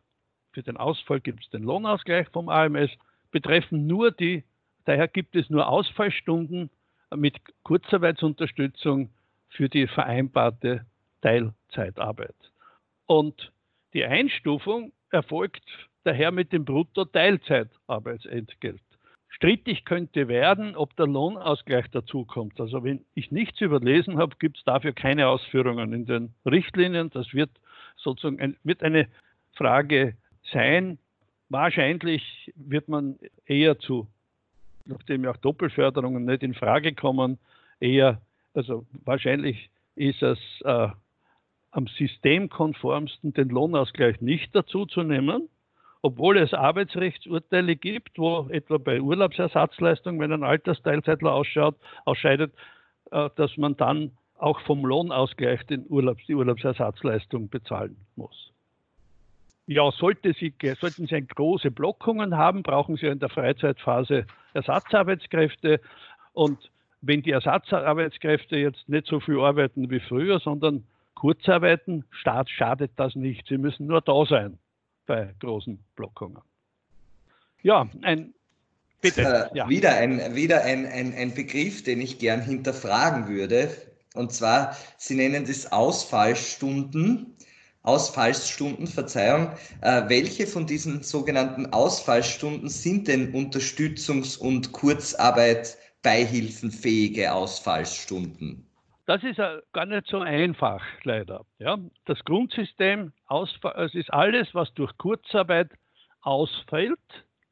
für 0.52 0.62
den 0.62 0.76
Ausfall 0.76 1.20
gibt 1.20 1.44
es 1.44 1.50
den 1.50 1.62
Lohnausgleich 1.62 2.28
vom 2.30 2.48
AMS, 2.48 2.90
betreffen 3.30 3.86
nur 3.86 4.10
die 4.10 4.42
Daher 4.86 5.08
gibt 5.08 5.36
es 5.36 5.50
nur 5.50 5.68
Ausfallstunden 5.68 6.70
mit 7.14 7.36
Kurzarbeitsunterstützung 7.64 9.10
für 9.50 9.68
die 9.68 9.88
vereinbarte 9.88 10.86
Teilzeitarbeit. 11.22 12.34
Und 13.06 13.52
die 13.92 14.04
Einstufung 14.04 14.92
erfolgt 15.10 15.64
daher 16.04 16.30
mit 16.30 16.52
dem 16.52 16.64
Brutto-Teilzeitarbeitsentgelt. 16.64 18.80
Strittig 19.28 19.84
könnte 19.84 20.28
werden, 20.28 20.76
ob 20.76 20.94
der 20.96 21.08
Lohnausgleich 21.08 21.88
dazukommt. 21.90 22.60
Also 22.60 22.84
wenn 22.84 23.04
ich 23.14 23.32
nichts 23.32 23.60
überlesen 23.60 24.18
habe, 24.18 24.36
gibt 24.38 24.58
es 24.58 24.64
dafür 24.64 24.92
keine 24.92 25.26
Ausführungen 25.28 25.92
in 25.92 26.06
den 26.06 26.32
Richtlinien. 26.46 27.10
Das 27.10 27.34
wird 27.34 27.50
sozusagen 27.96 28.40
ein, 28.40 28.56
wird 28.62 28.82
eine 28.82 29.08
Frage 29.52 30.16
sein. 30.52 30.98
Wahrscheinlich 31.48 32.52
wird 32.54 32.88
man 32.88 33.18
eher 33.44 33.78
zu 33.78 34.06
nachdem 34.86 35.24
ja 35.24 35.32
auch 35.32 35.36
Doppelförderungen 35.36 36.24
nicht 36.24 36.42
in 36.42 36.54
Frage 36.54 36.94
kommen, 36.94 37.38
eher, 37.80 38.20
also 38.54 38.86
wahrscheinlich 39.04 39.70
ist 39.94 40.22
es 40.22 40.38
äh, 40.64 40.88
am 41.70 41.86
systemkonformsten, 41.86 43.32
den 43.34 43.48
Lohnausgleich 43.48 44.20
nicht 44.20 44.54
dazu 44.54 44.86
zu 44.86 45.02
nehmen, 45.02 45.48
obwohl 46.02 46.38
es 46.38 46.54
Arbeitsrechtsurteile 46.54 47.76
gibt, 47.76 48.18
wo 48.18 48.48
etwa 48.50 48.78
bei 48.78 49.00
Urlaubsersatzleistung, 49.00 50.20
wenn 50.20 50.32
ein 50.32 50.44
Altersteilzeitler 50.44 51.32
ausschaut, 51.32 51.76
ausscheidet, 52.04 52.54
äh, 53.10 53.28
dass 53.36 53.56
man 53.56 53.76
dann 53.76 54.12
auch 54.38 54.60
vom 54.60 54.84
Lohnausgleich 54.84 55.64
den 55.66 55.86
Urlaubs, 55.88 56.24
die 56.26 56.34
Urlaubsersatzleistung 56.34 57.48
bezahlen 57.48 57.96
muss. 58.16 58.52
Ja, 59.66 59.90
sollte 59.90 60.32
Sie, 60.38 60.54
sollten 60.80 61.06
Sie 61.06 61.26
große 61.26 61.70
Blockungen 61.70 62.36
haben, 62.36 62.62
brauchen 62.62 62.96
Sie 62.96 63.06
in 63.06 63.18
der 63.18 63.28
Freizeitphase 63.28 64.26
Ersatzarbeitskräfte. 64.54 65.80
Und 66.32 66.70
wenn 67.00 67.22
die 67.22 67.32
Ersatzarbeitskräfte 67.32 68.56
jetzt 68.56 68.88
nicht 68.88 69.06
so 69.06 69.18
viel 69.18 69.40
arbeiten 69.40 69.90
wie 69.90 70.00
früher, 70.00 70.38
sondern 70.38 70.84
kurz 71.14 71.48
arbeiten, 71.48 72.04
schadet 72.12 72.92
das 72.96 73.16
nicht. 73.16 73.48
Sie 73.48 73.58
müssen 73.58 73.86
nur 73.86 74.00
da 74.00 74.24
sein 74.26 74.58
bei 75.06 75.34
großen 75.40 75.78
Blockungen. 75.96 76.42
Ja, 77.62 77.88
ein 78.02 78.34
Bitte. 79.00 79.50
Äh, 79.52 79.56
ja. 79.56 79.68
Wieder, 79.68 79.94
ein, 79.94 80.34
wieder 80.34 80.64
ein, 80.64 80.86
ein, 80.86 81.14
ein 81.14 81.34
Begriff, 81.34 81.82
den 81.82 82.00
ich 82.00 82.18
gern 82.18 82.40
hinterfragen 82.40 83.28
würde. 83.28 83.70
Und 84.14 84.32
zwar, 84.32 84.76
Sie 84.96 85.14
nennen 85.14 85.46
das 85.46 85.70
Ausfallstunden. 85.70 87.36
Ausfallsstunden, 87.86 88.86
Verzeihung. 88.86 89.52
Äh, 89.80 90.02
welche 90.08 90.46
von 90.46 90.66
diesen 90.66 91.02
sogenannten 91.02 91.72
Ausfallsstunden 91.72 92.68
sind 92.68 93.08
denn 93.08 93.32
Unterstützungs- 93.32 94.38
und 94.38 94.72
Kurzarbeit 94.72 95.76
beihilfenfähige 96.02 97.32
Ausfallsstunden? 97.32 98.66
Das 99.06 99.22
ist 99.22 99.40
gar 99.72 99.86
nicht 99.86 100.08
so 100.08 100.18
einfach, 100.18 100.82
leider. 101.04 101.44
Ja, 101.58 101.78
das 102.06 102.18
Grundsystem 102.24 103.12
es 103.30 103.94
ist 103.94 104.12
alles, 104.12 104.48
was 104.52 104.74
durch 104.74 104.96
Kurzarbeit 104.98 105.70
ausfällt, 106.22 106.98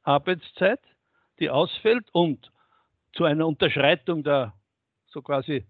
Arbeitszeit, 0.03 0.81
die 1.38 1.51
ausfällt 1.51 2.07
und 2.12 2.51
zu 3.12 3.25
einer 3.25 3.47
Unterschreitung 3.47 4.25
der 4.25 4.53
so 5.07 5.23
quasi 5.23 5.64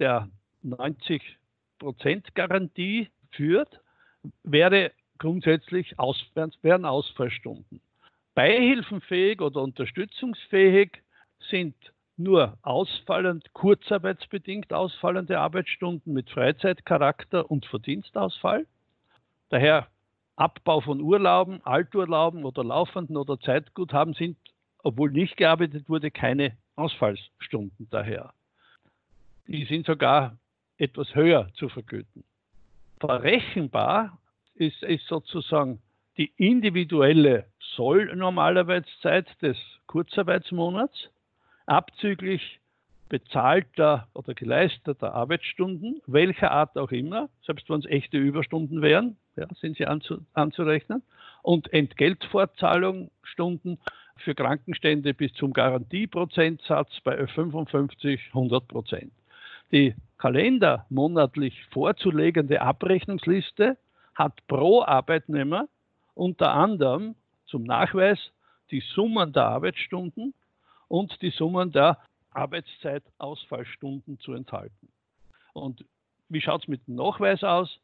der 0.00 0.28
90% 0.64 1.20
Garantie 2.34 3.08
führt, 3.30 3.80
wäre 4.42 4.92
grundsätzlich 5.18 5.98
aus, 5.98 6.24
wären 6.62 6.84
Ausfallstunden. 6.84 7.80
Beihilfenfähig 8.34 9.40
oder 9.40 9.62
unterstützungsfähig 9.62 11.02
sind 11.50 11.74
nur 12.16 12.56
ausfallend, 12.62 13.52
kurzarbeitsbedingt 13.52 14.72
ausfallende 14.72 15.38
Arbeitsstunden 15.38 16.12
mit 16.12 16.30
Freizeitcharakter 16.30 17.50
und 17.50 17.66
Verdienstausfall. 17.66 18.66
Daher 19.50 19.88
Abbau 20.36 20.80
von 20.80 21.00
Urlauben, 21.00 21.64
Alturlauben 21.64 22.44
oder 22.44 22.62
laufenden 22.62 23.16
oder 23.16 23.40
Zeitguthaben 23.40 24.14
sind, 24.14 24.36
obwohl 24.84 25.10
nicht 25.10 25.36
gearbeitet 25.36 25.88
wurde, 25.88 26.10
keine 26.10 26.56
Ausfallsstunden 26.76 27.88
daher. 27.90 28.32
Die 29.48 29.64
sind 29.64 29.86
sogar 29.86 30.38
etwas 30.76 31.12
höher 31.14 31.48
zu 31.54 31.68
vergüten 31.68 32.24
verrechenbar 33.00 34.18
ist, 34.54 34.82
ist 34.82 35.06
sozusagen 35.06 35.80
die 36.16 36.32
individuelle 36.36 37.46
Soll-Normalarbeitszeit 37.76 39.26
des 39.40 39.56
Kurzarbeitsmonats 39.86 41.10
abzüglich 41.66 42.60
bezahlter 43.08 44.08
oder 44.14 44.34
geleisteter 44.34 45.14
Arbeitsstunden, 45.14 46.02
welcher 46.06 46.50
Art 46.50 46.76
auch 46.76 46.90
immer, 46.90 47.28
selbst 47.46 47.70
wenn 47.70 47.80
es 47.80 47.86
echte 47.86 48.18
Überstunden 48.18 48.82
wären, 48.82 49.16
ja, 49.36 49.46
sind 49.60 49.76
sie 49.76 49.86
anzu, 49.86 50.18
anzurechnen, 50.34 51.02
und 51.42 51.72
Entgeltfortzahlung 51.72 53.10
Stunden 53.22 53.78
für 54.16 54.34
Krankenstände 54.34 55.14
bis 55.14 55.32
zum 55.34 55.52
Garantieprozentsatz 55.52 57.00
bei 57.04 57.26
55, 57.26 58.20
100 58.34 58.68
Prozent. 58.68 59.12
Die 59.70 59.94
kalendermonatlich 60.18 61.64
vorzulegende 61.70 62.60
Abrechnungsliste 62.60 63.76
hat 64.14 64.46
pro 64.48 64.82
Arbeitnehmer 64.82 65.68
unter 66.14 66.52
anderem 66.52 67.14
zum 67.46 67.62
Nachweis 67.62 68.18
die 68.70 68.80
Summen 68.80 69.32
der 69.32 69.44
Arbeitsstunden 69.44 70.34
und 70.88 71.22
die 71.22 71.30
Summen 71.30 71.72
der 71.72 71.98
Arbeitszeitausfallstunden 72.32 74.18
zu 74.20 74.32
enthalten. 74.32 74.88
Und 75.52 75.84
wie 76.28 76.40
schaut 76.40 76.62
es 76.62 76.68
mit 76.68 76.86
dem 76.86 76.96
Nachweis 76.96 77.42
aus? 77.42 77.80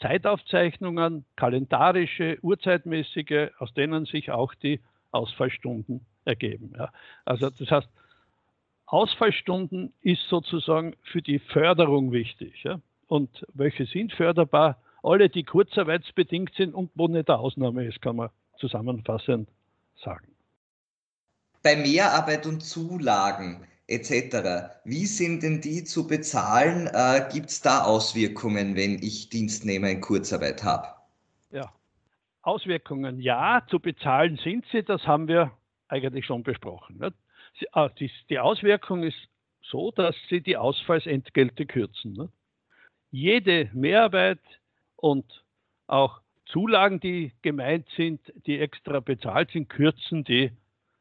Zeitaufzeichnungen, 0.00 1.24
kalendarische, 1.36 2.38
uhrzeitmäßige, 2.42 3.50
aus 3.58 3.72
denen 3.72 4.04
sich 4.04 4.30
auch 4.30 4.54
die 4.54 4.80
Ausfallstunden 5.10 6.04
ergeben. 6.26 6.74
Ja. 6.76 6.92
Also 7.24 7.48
das 7.48 7.70
heißt, 7.70 7.88
Ausfallstunden 8.86 9.92
ist 10.00 10.22
sozusagen 10.28 10.94
für 11.02 11.20
die 11.20 11.40
Förderung 11.40 12.12
wichtig. 12.12 12.62
Ja. 12.62 12.80
Und 13.08 13.44
welche 13.52 13.86
sind 13.86 14.12
förderbar? 14.12 14.80
Alle, 15.02 15.28
die 15.28 15.44
kurzarbeitsbedingt 15.44 16.54
sind 16.54 16.74
und 16.74 16.90
wo 16.94 17.08
nicht 17.08 17.28
eine 17.28 17.38
Ausnahme 17.38 17.84
ist, 17.84 18.00
kann 18.00 18.16
man 18.16 18.30
zusammenfassend 18.58 19.48
sagen. 20.02 20.28
Bei 21.62 21.76
Mehrarbeit 21.76 22.46
und 22.46 22.60
Zulagen 22.60 23.66
etc. 23.88 24.80
Wie 24.84 25.06
sind 25.06 25.42
denn 25.42 25.60
die 25.60 25.84
zu 25.84 26.06
bezahlen? 26.06 26.88
Äh, 26.92 27.28
Gibt 27.32 27.50
es 27.50 27.60
da 27.60 27.84
Auswirkungen, 27.84 28.76
wenn 28.76 28.94
ich 29.02 29.28
Dienstnehmer 29.28 29.90
in 29.90 30.00
Kurzarbeit 30.00 30.64
habe? 30.64 30.88
Ja, 31.50 31.72
Auswirkungen 32.42 33.20
ja, 33.20 33.62
zu 33.68 33.78
bezahlen 33.80 34.38
sind 34.42 34.64
sie, 34.72 34.82
das 34.82 35.06
haben 35.06 35.28
wir 35.28 35.52
eigentlich 35.88 36.26
schon 36.26 36.42
besprochen. 36.42 36.98
Nicht? 36.98 37.14
Ah, 37.72 37.90
die 38.30 38.38
Auswirkung 38.38 39.02
ist 39.02 39.16
so, 39.62 39.90
dass 39.90 40.14
sie 40.28 40.40
die 40.40 40.56
Ausfallsentgelte 40.56 41.66
kürzen. 41.66 42.12
Nicht? 42.12 42.32
Jede 43.10 43.70
Mehrarbeit 43.72 44.40
und 44.96 45.44
auch 45.86 46.20
Zulagen, 46.46 47.00
die 47.00 47.32
gemeint 47.42 47.86
sind, 47.96 48.20
die 48.46 48.60
extra 48.60 49.00
bezahlt 49.00 49.50
sind, 49.50 49.68
kürzen 49.68 50.24
die 50.24 50.52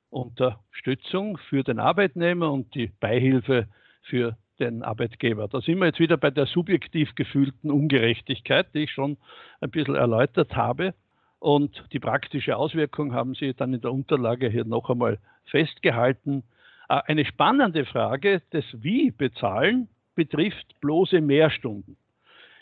Unterstützung 0.10 1.38
für 1.38 1.64
den 1.64 1.80
Arbeitnehmer 1.80 2.52
und 2.52 2.74
die 2.74 2.88
Beihilfe 2.88 3.68
für 4.02 4.38
den 4.60 4.84
Arbeitgeber. 4.84 5.48
Da 5.48 5.62
sind 5.62 5.80
wir 5.80 5.88
jetzt 5.88 6.00
wieder 6.00 6.18
bei 6.18 6.32
der 6.32 6.46
subjektiv 6.46 7.14
gefühlten 7.16 7.70
Ungerechtigkeit, 7.70 8.68
die 8.74 8.84
ich 8.84 8.92
schon 8.92 9.18
ein 9.60 9.72
bisschen 9.72 9.96
erläutert 9.96 10.56
habe. 10.56 10.94
Und 11.40 11.84
die 11.92 12.00
praktische 12.00 12.56
Auswirkung 12.56 13.14
haben 13.14 13.36
Sie 13.36 13.54
dann 13.54 13.74
in 13.74 13.82
der 13.82 13.92
Unterlage 13.92 14.50
hier 14.50 14.66
noch 14.66 14.90
einmal 14.90 15.20
festgehalten. 15.50 16.44
Äh, 16.90 17.02
eine 17.06 17.26
spannende 17.26 17.86
Frage 17.86 18.42
des 18.52 18.66
Wie 18.74 19.12
bezahlen 19.12 19.90
betrifft 20.16 20.80
bloße 20.82 21.22
Mehrstunden. 21.22 21.98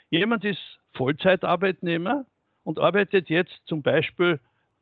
Jemand 0.09 0.43
ist 0.43 0.79
Vollzeitarbeitnehmer 0.93 2.25
und 2.63 2.79
arbeitet 2.79 3.29
jetzt 3.29 3.61
zum 3.65 3.81
Beispiel 3.81 4.39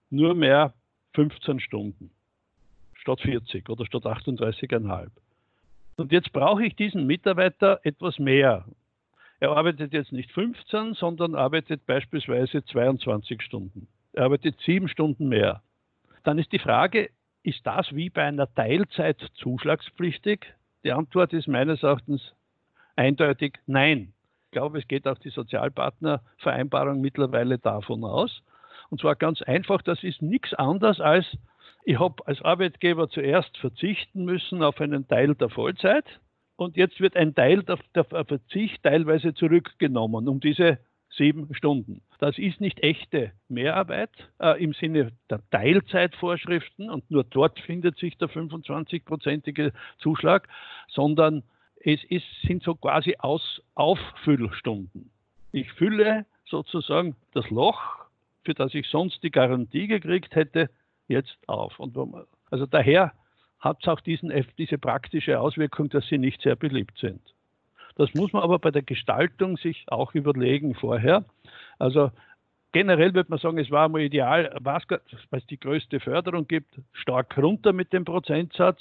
nur 0.10 0.36
mehr 0.36 0.74
15 1.14 1.60
Stunden 1.60 2.12
statt 3.02 3.22
40 3.22 3.68
oder 3.70 3.86
statt 3.86 4.04
38,5. 4.04 5.10
Und 5.98 6.12
jetzt 6.12 6.32
brauche 6.32 6.66
ich 6.66 6.76
diesen 6.76 7.06
Mitarbeiter 7.06 7.80
etwas 7.84 8.18
mehr. 8.20 8.66
Er 9.40 9.52
arbeitet 9.52 9.92
jetzt 9.94 10.12
nicht 10.12 10.32
15, 10.32 10.94
sondern 10.94 11.36
arbeitet 11.36 11.86
beispielsweise 11.86 12.64
22 12.64 13.42
Stunden. 13.42 13.88
Er 14.14 14.26
arbeitet 14.26 14.60
sieben 14.62 14.88
Stunden 14.88 15.30
mehr. 15.30 15.62
Dann 16.24 16.38
ist 16.38 16.52
die 16.52 16.60
Frage, 16.60 17.10
ist 17.44 17.66
das 17.66 17.94
wie 17.94 18.10
bei 18.10 18.24
einer 18.24 18.54
Teilzeit 18.54 19.20
zuschlagspflichtig? 19.36 20.46
Die 20.84 20.92
Antwort 20.92 21.34
ist 21.34 21.48
meines 21.48 21.84
Erachtens 21.84 22.34
eindeutig 22.96 23.60
nein. 23.66 24.14
Ich 24.46 24.52
glaube, 24.52 24.80
es 24.80 24.88
geht 24.88 25.08
auch 25.08 25.18
die 25.18 25.30
Sozialpartnervereinbarung 25.30 27.02
mittlerweile 27.02 27.58
davon 27.58 28.04
aus. 28.04 28.42
Und 28.90 29.00
zwar 29.00 29.16
ganz 29.16 29.42
einfach, 29.42 29.82
das 29.82 30.04
ist 30.04 30.22
nichts 30.22 30.54
anderes 30.54 31.00
als 31.00 31.26
ich 31.84 32.00
habe 32.00 32.26
als 32.28 32.42
Arbeitgeber 32.42 33.10
zuerst 33.10 33.58
verzichten 33.58 34.24
müssen 34.24 34.62
auf 34.62 34.80
einen 34.80 35.08
Teil 35.08 35.34
der 35.36 35.50
Vollzeit 35.50 36.06
und 36.56 36.78
jetzt 36.78 37.00
wird 37.00 37.16
ein 37.16 37.34
Teil 37.34 37.64
der, 37.64 37.80
der 37.96 38.06
Verzicht 38.06 38.84
teilweise 38.84 39.34
zurückgenommen 39.34 40.28
um 40.28 40.40
diese 40.40 40.78
sieben 41.16 41.54
Stunden. 41.54 42.02
Das 42.20 42.38
ist 42.38 42.62
nicht 42.62 42.82
echte 42.82 43.32
Mehrarbeit 43.50 44.12
äh, 44.40 44.62
im 44.64 44.74
Sinne 44.74 45.12
der 45.30 45.42
Teilzeitvorschriften 45.52 46.90
und 46.90 47.10
nur 47.12 47.24
dort 47.24 47.60
findet 47.60 47.98
sich 47.98 48.18
der 48.18 48.30
25-prozentige 48.30 49.74
Zuschlag, 50.00 50.48
sondern 50.88 51.44
es 51.84 52.04
ist, 52.06 52.26
sind 52.44 52.64
so 52.64 52.76
quasi 52.76 53.16
Aus, 53.20 53.62
Auffüllstunden. 53.76 55.12
Ich 55.52 55.72
fülle 55.74 56.26
sozusagen 56.46 57.16
das 57.34 57.50
Loch, 57.50 57.82
für 58.44 58.54
das 58.54 58.74
ich 58.74 58.88
sonst 58.88 59.22
die 59.24 59.32
Garantie 59.32 59.88
gekriegt 59.88 60.36
hätte, 60.36 60.70
jetzt 61.08 61.38
auf. 61.48 61.80
Und 61.80 61.98
also 62.50 62.66
daher 62.66 63.14
hat 63.60 63.78
es 63.82 63.88
auch 63.88 64.02
diesen, 64.02 64.32
diese 64.58 64.78
praktische 64.78 65.40
Auswirkung, 65.40 65.90
dass 65.90 66.08
sie 66.08 66.18
nicht 66.18 66.42
sehr 66.42 66.56
beliebt 66.56 66.98
sind. 66.98 67.22
Das 67.96 68.14
muss 68.14 68.34
man 68.34 68.44
aber 68.44 68.60
bei 68.60 68.72
der 68.72 68.82
Gestaltung 68.82 69.58
sich 69.58 69.86
auch 69.88 70.14
überlegen 70.14 70.76
vorher. 70.76 71.26
Also 71.80 72.12
generell 72.72 73.14
würde 73.14 73.30
man 73.30 73.40
sagen, 73.40 73.58
es 73.58 73.72
war 73.72 73.86
einmal 73.86 74.02
ideal, 74.02 74.56
weil 74.62 74.82
es 75.32 75.46
die 75.48 75.60
größte 75.60 76.00
Förderung 76.00 76.48
gibt, 76.48 76.80
stark 76.94 77.38
runter 77.38 77.74
mit 77.74 77.94
dem 77.94 78.06
Prozentsatz. 78.06 78.80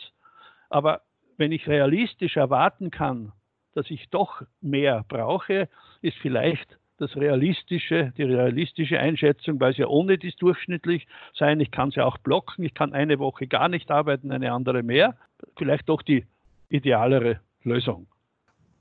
Aber 0.69 1.03
wenn 1.37 1.53
ich 1.53 1.67
realistisch 1.67 2.37
erwarten 2.37 2.91
kann, 2.91 3.33
dass 3.75 3.91
ich 3.91 4.09
doch 4.11 4.43
mehr 4.61 5.05
brauche, 5.09 5.69
ist 6.03 6.17
vielleicht 6.19 6.79
das 6.99 7.17
realistische, 7.17 8.13
die 8.19 8.25
realistische 8.25 8.99
Einschätzung, 9.01 9.59
weil 9.59 9.73
es 9.73 9.79
ja 9.79 9.87
ohne 9.87 10.19
dies 10.19 10.37
durchschnittlich 10.37 11.07
sein, 11.35 11.59
ich 11.61 11.71
kann 11.71 11.89
es 11.89 11.95
ja 11.95 12.05
auch 12.05 12.19
blocken, 12.19 12.63
ich 12.63 12.75
kann 12.75 12.93
eine 12.93 13.19
Woche 13.19 13.47
gar 13.47 13.69
nicht 13.69 13.91
arbeiten, 13.91 14.31
eine 14.31 14.53
andere 14.53 14.83
mehr, 14.83 15.17
vielleicht 15.57 15.89
doch 15.89 16.03
die 16.03 16.27
idealere 16.69 17.41
Lösung. 17.65 18.07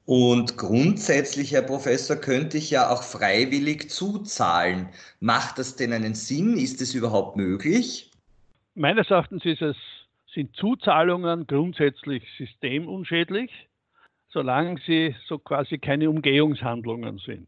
Und 0.09 0.57
grundsätzlich, 0.57 1.51
Herr 1.51 1.61
Professor, 1.61 2.15
könnte 2.15 2.57
ich 2.57 2.71
ja 2.71 2.89
auch 2.89 3.03
freiwillig 3.03 3.91
zuzahlen. 3.91 4.89
Macht 5.19 5.59
das 5.59 5.75
denn 5.75 5.93
einen 5.93 6.15
Sinn? 6.15 6.57
Ist 6.57 6.81
es 6.81 6.95
überhaupt 6.95 7.37
möglich? 7.37 8.09
Meines 8.73 9.11
Erachtens 9.11 9.45
es, 9.45 9.77
sind 10.33 10.55
Zuzahlungen 10.55 11.45
grundsätzlich 11.45 12.23
systemunschädlich, 12.39 13.51
solange 14.29 14.81
sie 14.87 15.15
so 15.27 15.37
quasi 15.37 15.77
keine 15.77 16.09
Umgehungshandlungen 16.09 17.19
sind. 17.19 17.47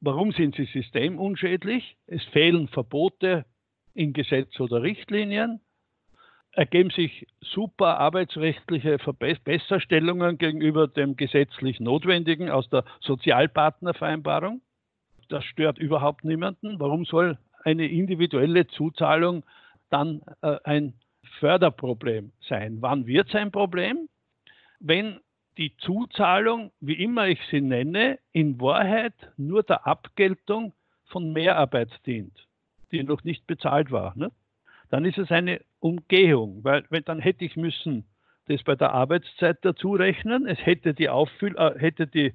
Warum 0.00 0.32
sind 0.32 0.56
sie 0.56 0.64
systemunschädlich? 0.64 1.96
Es 2.08 2.24
fehlen 2.24 2.66
Verbote 2.66 3.44
in 3.94 4.12
Gesetz 4.12 4.58
oder 4.58 4.82
Richtlinien, 4.82 5.60
ergeben 6.56 6.90
sich 6.90 7.26
super 7.40 7.98
arbeitsrechtliche 7.98 8.98
Verbesserstellungen 8.98 10.38
gegenüber 10.38 10.88
dem 10.88 11.16
gesetzlich 11.16 11.80
Notwendigen 11.80 12.50
aus 12.50 12.68
der 12.70 12.84
Sozialpartnervereinbarung. 13.00 14.62
Das 15.28 15.44
stört 15.44 15.78
überhaupt 15.78 16.24
niemanden. 16.24 16.80
Warum 16.80 17.04
soll 17.04 17.38
eine 17.62 17.86
individuelle 17.86 18.66
Zuzahlung 18.68 19.44
dann 19.90 20.22
äh, 20.40 20.56
ein 20.64 20.94
Förderproblem 21.40 22.32
sein? 22.48 22.78
Wann 22.80 23.06
wird 23.06 23.28
es 23.28 23.34
ein 23.34 23.52
Problem? 23.52 24.08
Wenn 24.80 25.20
die 25.58 25.76
Zuzahlung, 25.76 26.72
wie 26.80 26.94
immer 26.94 27.28
ich 27.28 27.40
sie 27.50 27.60
nenne, 27.60 28.18
in 28.32 28.58
Wahrheit 28.60 29.14
nur 29.36 29.62
der 29.62 29.86
Abgeltung 29.86 30.72
von 31.04 31.34
Mehrarbeit 31.34 31.90
dient, 32.06 32.46
die 32.92 33.02
noch 33.02 33.24
nicht 33.24 33.46
bezahlt 33.46 33.90
war. 33.90 34.16
Ne? 34.16 34.30
Dann 34.90 35.04
ist 35.04 35.18
es 35.18 35.30
eine 35.30 35.60
Umgehung, 35.80 36.64
weil, 36.64 36.84
weil 36.90 37.02
dann 37.02 37.20
hätte 37.20 37.44
ich 37.44 37.56
müssen 37.56 38.04
das 38.48 38.62
bei 38.62 38.76
der 38.76 38.92
Arbeitszeit 38.92 39.58
dazu 39.62 39.94
rechnen, 39.94 40.46
es 40.46 40.64
hätte 40.64 40.94
die, 40.94 41.08
Auffüll 41.08 41.56
äh, 41.56 41.78
hätte 41.78 42.06
die, 42.06 42.32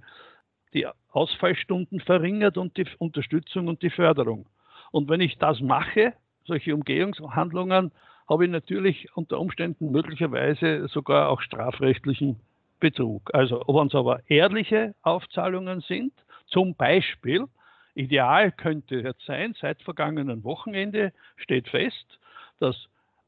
die 0.74 0.88
Ausfallstunden 1.12 2.00
verringert 2.02 2.58
und 2.58 2.78
die 2.78 2.86
Unterstützung 2.98 3.68
und 3.68 3.82
die 3.82 3.90
Förderung. 3.90 4.48
Und 4.92 5.10
wenn 5.10 5.22
ich 5.22 5.38
das 5.38 5.62
mache, 5.62 6.14
solche 6.44 6.76
Umgehungshandlungen, 6.76 7.92
habe 8.28 8.46
ich 8.46 8.52
natürlich 8.52 9.08
unter 9.16 9.40
Umständen 9.40 9.92
möglicherweise 9.92 10.88
sogar 10.88 11.30
auch 11.30 11.42
strafrechtlichen 11.42 12.40
Betrug. 12.80 13.34
Also, 13.34 13.64
ob 13.68 13.88
es 13.88 13.96
aber 13.96 14.22
ehrliche 14.28 14.96
Aufzahlungen 15.02 15.82
sind, 15.82 16.14
zum 16.48 16.76
Beispiel, 16.76 17.46
ideal 17.94 18.52
könnte 18.52 18.96
jetzt 18.98 19.26
sein, 19.26 19.54
seit 19.60 19.82
vergangenen 19.82 20.44
Wochenende 20.44 21.14
steht 21.38 21.70
fest, 21.70 22.20
dass 22.60 22.76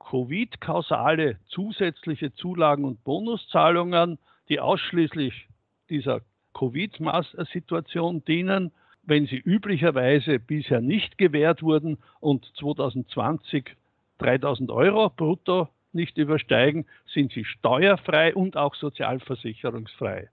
Covid-kausale 0.10 1.38
zusätzliche 1.48 2.34
Zulagen 2.34 2.86
und 2.86 3.04
Bonuszahlungen 3.04 4.20
die 4.50 4.60
ausschließlich 4.60 5.48
dieser 5.90 6.22
Covid-Situation 6.54 8.24
dienen, 8.26 8.72
wenn 9.04 9.26
sie 9.26 9.38
üblicherweise 9.38 10.40
bisher 10.40 10.82
nicht 10.82 11.18
gewährt 11.18 11.62
wurden 11.62 11.98
und 12.20 12.46
2020 12.58 13.76
3000 14.20 14.72
Euro 14.72 15.10
brutto 15.10 15.68
nicht 15.92 16.18
übersteigen, 16.18 16.86
sind 17.06 17.32
sie 17.34 17.46
steuerfrei 17.46 18.34
und 18.34 18.58
auch 18.58 18.76
sozialversicherungsfrei 18.76 20.30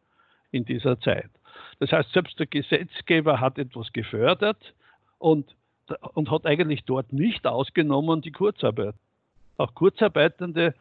in 0.51 0.65
dieser 0.65 1.01
Zeit. 1.01 1.31
Das 1.81 1.93
heißt, 1.93 2.13
selbst 2.13 2.39
der 2.39 2.47
Gesetzgeber 2.47 3.41
hat 3.41 3.59
etwas 3.59 3.93
gefördert 3.93 4.75
und, 5.19 5.55
und 6.15 6.31
hat 6.31 6.47
eigentlich 6.47 6.85
dort 6.85 7.13
nicht 7.13 7.47
ausgenommen 7.47 8.23
die 8.23 8.33
Kurzarbeit. 8.33 8.95
Auch 9.61 9.75
Kurzarbeitende 9.75 10.75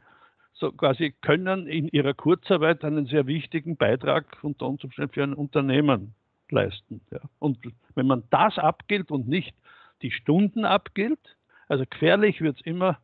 so 0.53 0.71
quasi 0.71 1.13
können 1.21 1.67
in 1.67 1.89
ihrer 1.89 2.13
Kurzarbeit 2.13 2.83
einen 2.85 3.07
sehr 3.07 3.27
wichtigen 3.27 3.75
Beitrag 3.75 4.37
unter 4.41 4.67
Umständen 4.67 5.11
für 5.11 5.23
ein 5.23 5.33
Unternehmen 5.33 6.13
leisten. 6.49 7.01
Ja. 7.11 7.19
Und 7.39 7.59
wenn 7.95 8.07
man 8.07 8.23
das 8.29 8.57
abgilt 8.57 9.11
und 9.11 9.27
nicht 9.27 9.53
die 10.01 10.11
Stunden 10.11 10.63
abgilt, 10.63 11.19
also 11.67 11.83
gefährlich 11.89 12.41
wird 12.41 12.57
es 12.57 12.65
immer, 12.65 12.97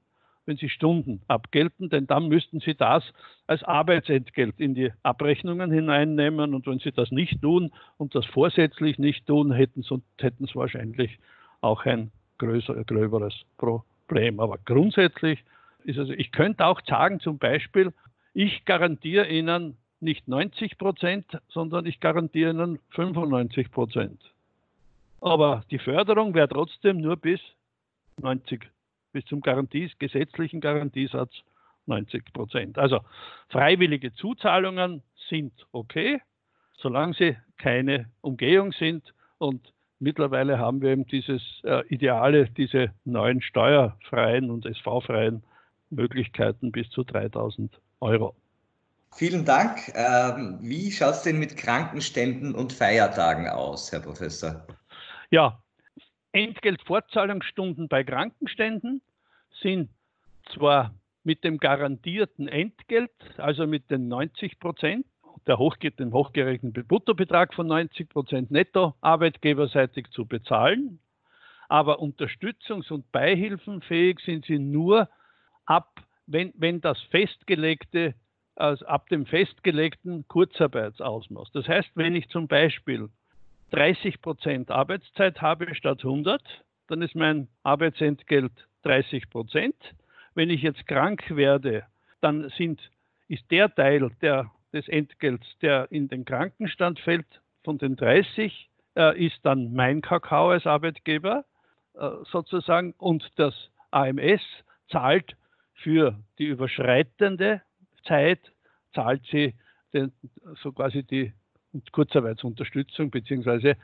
wenn 0.45 0.57
Sie 0.57 0.69
Stunden 0.69 1.21
abgelten, 1.27 1.89
denn 1.89 2.07
dann 2.07 2.29
müssten 2.29 2.61
Sie 2.61 2.75
das 2.75 3.03
als 3.45 3.63
Arbeitsentgelt 3.63 4.59
in 4.59 4.75
die 4.75 4.93
Abrechnungen 5.03 5.71
hineinnehmen. 5.71 6.53
Und 6.53 6.67
wenn 6.67 6.79
Sie 6.79 6.91
das 6.91 7.11
nicht 7.11 7.41
tun 7.41 7.71
und 7.97 8.15
das 8.15 8.25
vorsätzlich 8.27 8.97
nicht 8.97 9.27
tun, 9.27 9.51
hätten 9.51 9.83
Sie, 9.83 10.01
hätten 10.21 10.45
Sie 10.45 10.55
wahrscheinlich 10.55 11.19
auch 11.59 11.85
ein 11.85 12.11
größer, 12.37 12.83
gröberes 12.85 13.33
Problem. 13.57 14.39
Aber 14.39 14.57
grundsätzlich 14.63 15.43
ist 15.85 15.99
also, 15.99 16.13
ich 16.13 16.31
könnte 16.31 16.65
auch 16.65 16.81
sagen, 16.85 17.19
zum 17.19 17.37
Beispiel, 17.37 17.93
ich 18.33 18.65
garantiere 18.65 19.27
Ihnen 19.27 19.77
nicht 19.99 20.27
90 20.27 20.77
Prozent, 20.77 21.25
sondern 21.47 21.85
ich 21.85 21.99
garantiere 21.99 22.51
Ihnen 22.51 22.79
95 22.91 23.71
Prozent. 23.71 24.21
Aber 25.21 25.63
die 25.71 25.79
Förderung 25.79 26.33
wäre 26.33 26.49
trotzdem 26.49 26.97
nur 26.97 27.17
bis 27.17 27.39
90%, 28.21 28.61
bis 29.13 29.25
zum 29.25 29.41
Garanties, 29.41 29.97
gesetzlichen 29.97 30.59
Garantiesatz 30.59 31.31
90 31.85 32.33
Prozent. 32.33 32.77
Also 32.77 32.99
freiwillige 33.49 34.13
Zuzahlungen 34.13 35.01
sind 35.29 35.53
okay, 35.71 36.21
solange 36.77 37.13
sie 37.13 37.37
keine 37.57 38.09
Umgehung 38.21 38.71
sind. 38.73 39.13
Und 39.37 39.73
mittlerweile 39.99 40.59
haben 40.59 40.81
wir 40.81 40.91
eben 40.91 41.05
dieses 41.07 41.41
äh, 41.63 41.85
Ideale, 41.87 42.49
diese 42.49 42.91
neuen 43.05 43.41
steuerfreien 43.41 44.51
und 44.51 44.65
SV-freien 44.65 45.43
Möglichkeiten 45.95 46.71
bis 46.71 46.89
zu 46.89 47.03
3000 47.03 47.79
Euro. 48.01 48.35
Vielen 49.15 49.45
Dank. 49.45 49.79
Ähm, 49.93 50.59
wie 50.61 50.91
schaut 50.91 51.13
es 51.13 51.23
denn 51.23 51.39
mit 51.39 51.55
Krankenständen 51.55 52.53
und 52.53 52.73
Feiertagen 52.73 53.47
aus, 53.47 53.91
Herr 53.91 54.01
Professor? 54.01 54.67
Ja, 55.31 55.61
Entgeltfortzahlungsstunden 56.33 57.87
bei 57.87 58.03
Krankenständen 58.03 59.01
sind 59.61 59.89
zwar 60.53 60.93
mit 61.23 61.43
dem 61.45 61.57
garantierten 61.57 62.49
Entgelt, 62.49 63.11
also 63.37 63.65
mit 63.65 63.89
den 63.89 64.09
90 64.09 64.59
Prozent, 64.59 65.05
der 65.47 65.57
hochgeht 65.57 65.99
den 65.99 66.11
hochgerechneten 66.11 66.85
Bruttobetrag 66.85 67.53
von 67.53 67.67
90 67.67 68.09
Prozent 68.09 68.51
netto 68.51 68.95
arbeitgeberseitig 69.01 70.07
zu 70.11 70.25
bezahlen, 70.25 70.99
aber 71.69 71.99
unterstützungs- 71.99 72.91
und 72.91 73.11
beihilfenfähig 73.11 74.19
sind 74.19 74.45
sie 74.45 74.59
nur 74.59 75.09
ab, 75.65 76.01
wenn, 76.27 76.53
wenn 76.55 76.81
das 76.81 76.99
festgelegte 77.11 78.15
also 78.55 78.85
ab 78.85 79.09
dem 79.09 79.25
festgelegten 79.25 80.27
Kurzarbeitsausmaß. 80.27 81.51
Das 81.51 81.67
heißt, 81.67 81.89
wenn 81.95 82.15
ich 82.15 82.29
zum 82.29 82.47
Beispiel 82.47 83.09
30 83.71 84.21
Prozent 84.21 84.71
Arbeitszeit 84.71 85.41
habe 85.41 85.75
statt 85.75 85.99
100, 86.03 86.41
dann 86.87 87.01
ist 87.01 87.15
mein 87.15 87.47
Arbeitsentgelt 87.63 88.53
30 88.83 89.29
Prozent. 89.29 89.75
Wenn 90.35 90.49
ich 90.49 90.61
jetzt 90.61 90.87
krank 90.87 91.23
werde, 91.35 91.83
dann 92.21 92.49
sind, 92.57 92.79
ist 93.27 93.49
der 93.51 93.73
Teil 93.73 94.11
der, 94.21 94.51
des 94.71 94.87
Entgelts, 94.87 95.45
der 95.61 95.91
in 95.91 96.07
den 96.07 96.25
Krankenstand 96.25 96.99
fällt, 96.99 97.41
von 97.63 97.77
den 97.77 97.95
30, 97.95 98.69
äh, 98.95 99.25
ist 99.25 99.39
dann 99.43 99.73
mein 99.73 100.01
Kakao 100.01 100.51
als 100.51 100.67
Arbeitgeber 100.67 101.45
äh, 101.95 102.09
sozusagen 102.31 102.93
und 102.99 103.27
das 103.37 103.53
AMS 103.91 104.41
zahlt 104.89 105.35
für 105.75 106.19
die 106.39 106.45
überschreitende 106.45 107.61
Zeit 108.05 108.39
zahlt 108.93 109.25
sie 109.31 109.53
den, 109.93 110.11
so 110.61 110.71
quasi 110.71 111.03
die 111.03 111.33
Kurzarbeitsunterstützung 111.91 113.11
bzw. 113.11 113.75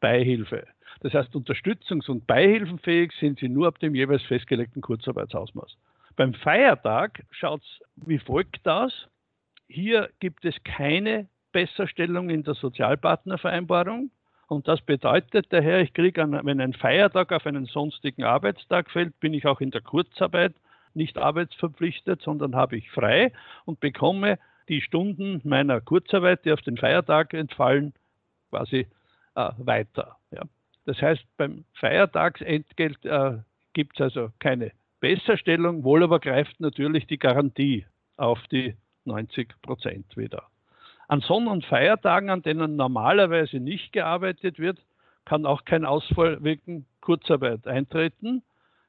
Beihilfe. 0.00 0.66
Das 1.00 1.14
heißt, 1.14 1.34
unterstützungs- 1.34 2.10
und 2.10 2.26
beihilfenfähig 2.26 3.12
sind 3.20 3.38
sie 3.38 3.48
nur 3.48 3.68
ab 3.68 3.78
dem 3.78 3.94
jeweils 3.94 4.22
festgelegten 4.22 4.82
Kurzarbeitsausmaß. 4.82 5.76
Beim 6.16 6.34
Feiertag 6.34 7.24
schaut 7.30 7.62
es 7.62 7.80
wie 8.06 8.18
folgt 8.18 8.66
aus. 8.66 9.08
Hier 9.68 10.10
gibt 10.18 10.44
es 10.44 10.54
keine 10.64 11.28
Besserstellung 11.52 12.30
in 12.30 12.42
der 12.42 12.54
Sozialpartnervereinbarung. 12.54 14.10
Und 14.48 14.66
das 14.66 14.80
bedeutet 14.80 15.46
daher, 15.50 15.80
ich 15.80 15.94
kriege, 15.94 16.26
wenn 16.42 16.60
ein 16.60 16.72
Feiertag 16.72 17.32
auf 17.32 17.46
einen 17.46 17.66
sonstigen 17.66 18.24
Arbeitstag 18.24 18.90
fällt, 18.90 19.18
bin 19.20 19.32
ich 19.32 19.46
auch 19.46 19.60
in 19.60 19.70
der 19.70 19.80
Kurzarbeit 19.80 20.54
nicht 20.94 21.18
arbeitsverpflichtet, 21.18 22.22
sondern 22.22 22.56
habe 22.56 22.76
ich 22.76 22.90
frei 22.90 23.32
und 23.64 23.80
bekomme 23.80 24.38
die 24.68 24.80
Stunden 24.80 25.40
meiner 25.44 25.80
Kurzarbeit, 25.80 26.44
die 26.44 26.52
auf 26.52 26.62
den 26.62 26.76
Feiertag 26.76 27.34
entfallen, 27.34 27.92
quasi 28.50 28.86
äh, 29.34 29.50
weiter. 29.58 30.16
Ja. 30.30 30.42
Das 30.86 31.00
heißt, 31.00 31.24
beim 31.36 31.64
Feiertagsentgelt 31.74 33.04
äh, 33.04 33.38
gibt 33.72 33.98
es 33.98 34.02
also 34.02 34.30
keine 34.38 34.72
Besserstellung, 35.00 35.84
wohl 35.84 36.02
aber 36.02 36.20
greift 36.20 36.60
natürlich 36.60 37.06
die 37.06 37.18
Garantie 37.18 37.86
auf 38.16 38.38
die 38.50 38.76
90 39.04 39.60
Prozent 39.62 40.16
wieder. 40.16 40.44
An 41.08 41.20
Sonn- 41.22 41.48
und 41.48 41.64
Feiertagen, 41.64 42.30
an 42.30 42.42
denen 42.42 42.76
normalerweise 42.76 43.58
nicht 43.58 43.92
gearbeitet 43.92 44.58
wird, 44.58 44.78
kann 45.24 45.46
auch 45.46 45.64
kein 45.64 45.84
Ausfall 45.84 46.42
wegen 46.42 46.86
Kurzarbeit 47.00 47.66
eintreten. 47.66 48.42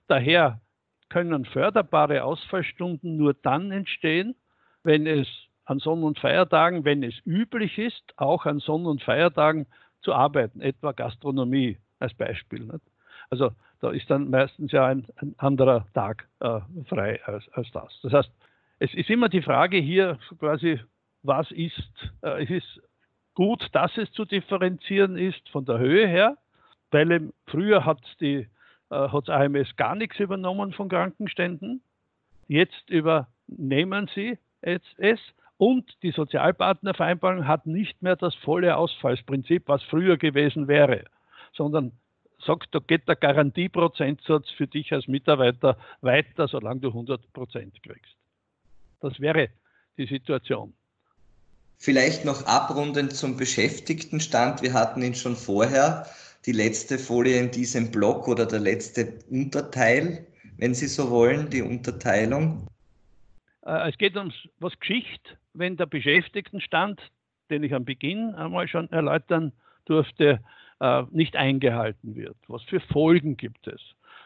Daher 0.08 0.60
können 1.12 1.44
förderbare 1.44 2.24
Ausfallstunden 2.24 3.18
nur 3.18 3.34
dann 3.34 3.72
entstehen, 3.72 4.34
wenn 4.84 5.06
es 5.06 5.28
an 5.66 5.80
Sonn- 5.80 6.04
und 6.04 6.18
Feiertagen, 6.18 6.86
wenn 6.86 7.04
es 7.04 7.14
üblich 7.26 7.78
ist, 7.78 8.02
auch 8.16 8.46
an 8.46 8.60
Sonn- 8.60 8.86
und 8.86 9.04
Feiertagen 9.04 9.68
zu 10.02 10.14
arbeiten, 10.14 10.62
etwa 10.62 10.94
Gastronomie 10.94 11.78
als 12.00 12.14
Beispiel. 12.14 12.62
Nicht? 12.62 12.82
Also 13.30 13.52
da 13.82 13.92
ist 13.92 14.10
dann 14.10 14.30
meistens 14.30 14.72
ja 14.72 14.86
ein, 14.86 15.06
ein 15.18 15.36
anderer 15.38 15.86
Tag 15.94 16.28
äh, 16.40 16.62
frei 16.88 17.22
als, 17.26 17.48
als, 17.54 17.70
das. 17.72 18.00
Das 18.04 18.14
heißt, 18.14 18.32
es 18.80 18.94
ist 18.94 19.10
immer 19.10 19.28
die 19.28 19.42
Frage 19.42 19.78
hier 19.78 20.18
quasi, 20.40 20.80
was 21.24 21.52
ist, 21.52 21.92
äh, 22.22 22.44
es 22.44 22.50
ist 22.50 22.82
gut, 23.34 23.68
dass 23.74 23.96
es 23.98 24.10
zu 24.14 24.24
differenzieren 24.24 25.18
ist 25.18 25.48
von 25.50 25.66
der 25.66 25.78
Höhe 25.78 26.08
her, 26.08 26.38
weil 26.90 27.32
früher 27.48 27.86
hat 27.86 28.00
die 28.22 28.38
äh, 28.38 28.48
hat 28.92 29.28
das 29.28 29.30
AMS 29.30 29.76
gar 29.78 29.96
nichts 29.96 30.20
übernommen 30.20 30.74
von 30.74 30.90
Krankenständen. 30.90 31.82
Jetzt 32.48 32.90
übernehmen 32.90 34.10
sie 34.14 34.38
es 34.62 35.20
und 35.58 35.92
die 36.04 36.12
Sozialpartnervereinbarung 36.12 37.48
hat 37.48 37.66
nicht 37.66 38.02
mehr 38.02 38.16
das 38.16 38.36
volle 38.36 38.76
Ausfallsprinzip, 38.76 39.64
was 39.68 39.84
früher 39.84 40.18
gewesen 40.18 40.68
wäre, 40.68 41.06
sondern 41.54 41.92
sagt, 42.46 42.74
da 42.74 42.80
geht 42.80 43.08
der 43.08 43.16
Garantieprozentsatz 43.16 44.50
für 44.50 44.68
dich 44.68 44.92
als 44.92 45.08
Mitarbeiter 45.08 45.78
weiter, 46.02 46.48
solange 46.48 46.82
du 46.82 46.88
100 46.88 47.32
Prozent 47.34 47.82
kriegst. 47.84 48.16
Das 49.00 49.20
wäre 49.20 49.50
die 49.98 50.08
Situation. 50.08 50.74
Vielleicht 51.78 52.26
noch 52.26 52.46
abrundend 52.46 53.16
zum 53.16 53.38
Beschäftigtenstand. 53.38 54.62
Wir 54.62 54.74
hatten 54.74 55.02
ihn 55.02 55.16
schon 55.16 55.36
vorher 55.36 56.06
die 56.46 56.52
letzte 56.52 56.98
Folie 56.98 57.40
in 57.40 57.52
diesem 57.52 57.92
Block 57.92 58.28
oder 58.28 58.46
der 58.46 58.60
letzte 58.60 59.20
Unterteil, 59.30 60.26
wenn 60.58 60.74
Sie 60.74 60.88
so 60.88 61.10
wollen, 61.10 61.50
die 61.50 61.62
Unterteilung? 61.62 62.68
Äh, 63.66 63.90
es 63.90 63.98
geht 63.98 64.18
um 64.18 64.32
was 64.60 64.80
Geschichte, 64.80 65.38
wenn 65.54 65.78
der 65.78 65.86
Beschäftigtenstand, 65.86 67.02
den 67.50 67.64
ich 67.64 67.74
am 67.74 67.86
Beginn 67.86 68.34
einmal 68.36 68.68
schon 68.68 68.92
erläutern 68.92 69.52
durfte, 69.86 70.40
äh, 70.80 71.04
nicht 71.12 71.36
eingehalten 71.36 72.16
wird. 72.16 72.38
Was 72.48 72.64
für 72.64 72.80
Folgen 72.80 73.38
gibt 73.38 73.68
es? 73.68 73.82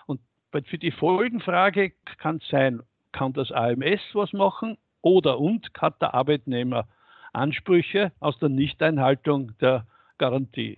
Und 0.06 0.22
für 0.68 0.78
die 0.78 0.92
Folgenfrage 0.92 1.92
kann 2.18 2.38
es 2.38 2.48
sein, 2.50 2.82
kann 3.12 3.34
das 3.34 3.52
AMS 3.52 4.02
was 4.14 4.32
machen 4.34 4.78
oder 5.02 5.40
und 5.40 5.70
hat 5.78 6.02
der 6.02 6.14
Arbeitnehmer 6.14 6.88
Ansprüche 7.34 8.12
aus 8.20 8.40
der 8.40 8.50
Nichteinhaltung 8.50 9.58
der 9.60 9.86
Garantie? 10.18 10.78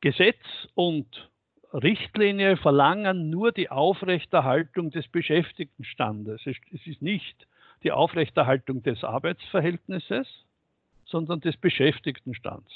Gesetz 0.00 0.38
und 0.74 1.28
Richtlinie 1.72 2.56
verlangen 2.56 3.30
nur 3.30 3.52
die 3.52 3.70
Aufrechterhaltung 3.70 4.90
des 4.90 5.08
Beschäftigtenstandes. 5.08 6.40
Es 6.46 6.86
ist 6.86 7.02
nicht 7.02 7.46
die 7.82 7.92
Aufrechterhaltung 7.92 8.82
des 8.82 9.04
Arbeitsverhältnisses, 9.04 10.26
sondern 11.04 11.40
des 11.40 11.56
Beschäftigtenstands. 11.56 12.70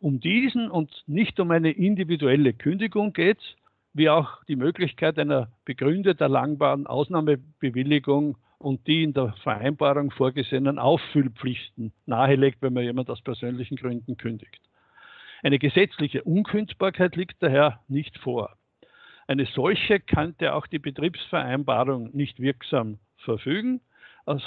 Um 0.00 0.20
diesen 0.20 0.70
und 0.70 1.04
nicht 1.06 1.40
um 1.40 1.50
eine 1.50 1.70
individuelle 1.70 2.52
Kündigung 2.52 3.12
geht 3.12 3.38
es, 3.38 3.56
wie 3.94 4.10
auch 4.10 4.44
die 4.44 4.56
Möglichkeit 4.56 5.18
einer 5.18 5.48
begründet 5.64 6.20
erlangbaren 6.20 6.86
Ausnahmebewilligung 6.86 8.36
und 8.58 8.86
die 8.86 9.04
in 9.04 9.14
der 9.14 9.34
Vereinbarung 9.42 10.10
vorgesehenen 10.10 10.78
Auffüllpflichten 10.78 11.92
nahelegt, 12.04 12.60
wenn 12.60 12.74
man 12.74 12.84
jemand 12.84 13.08
aus 13.08 13.22
persönlichen 13.22 13.76
Gründen 13.76 14.16
kündigt. 14.16 14.60
Eine 15.46 15.60
gesetzliche 15.60 16.24
Unkündbarkeit 16.24 17.14
liegt 17.14 17.40
daher 17.40 17.78
nicht 17.86 18.18
vor. 18.18 18.56
Eine 19.28 19.46
solche 19.46 20.00
könnte 20.00 20.52
auch 20.52 20.66
die 20.66 20.80
Betriebsvereinbarung 20.80 22.10
nicht 22.16 22.40
wirksam 22.40 22.98
verfügen, 23.18 23.80
äh, 24.26 24.38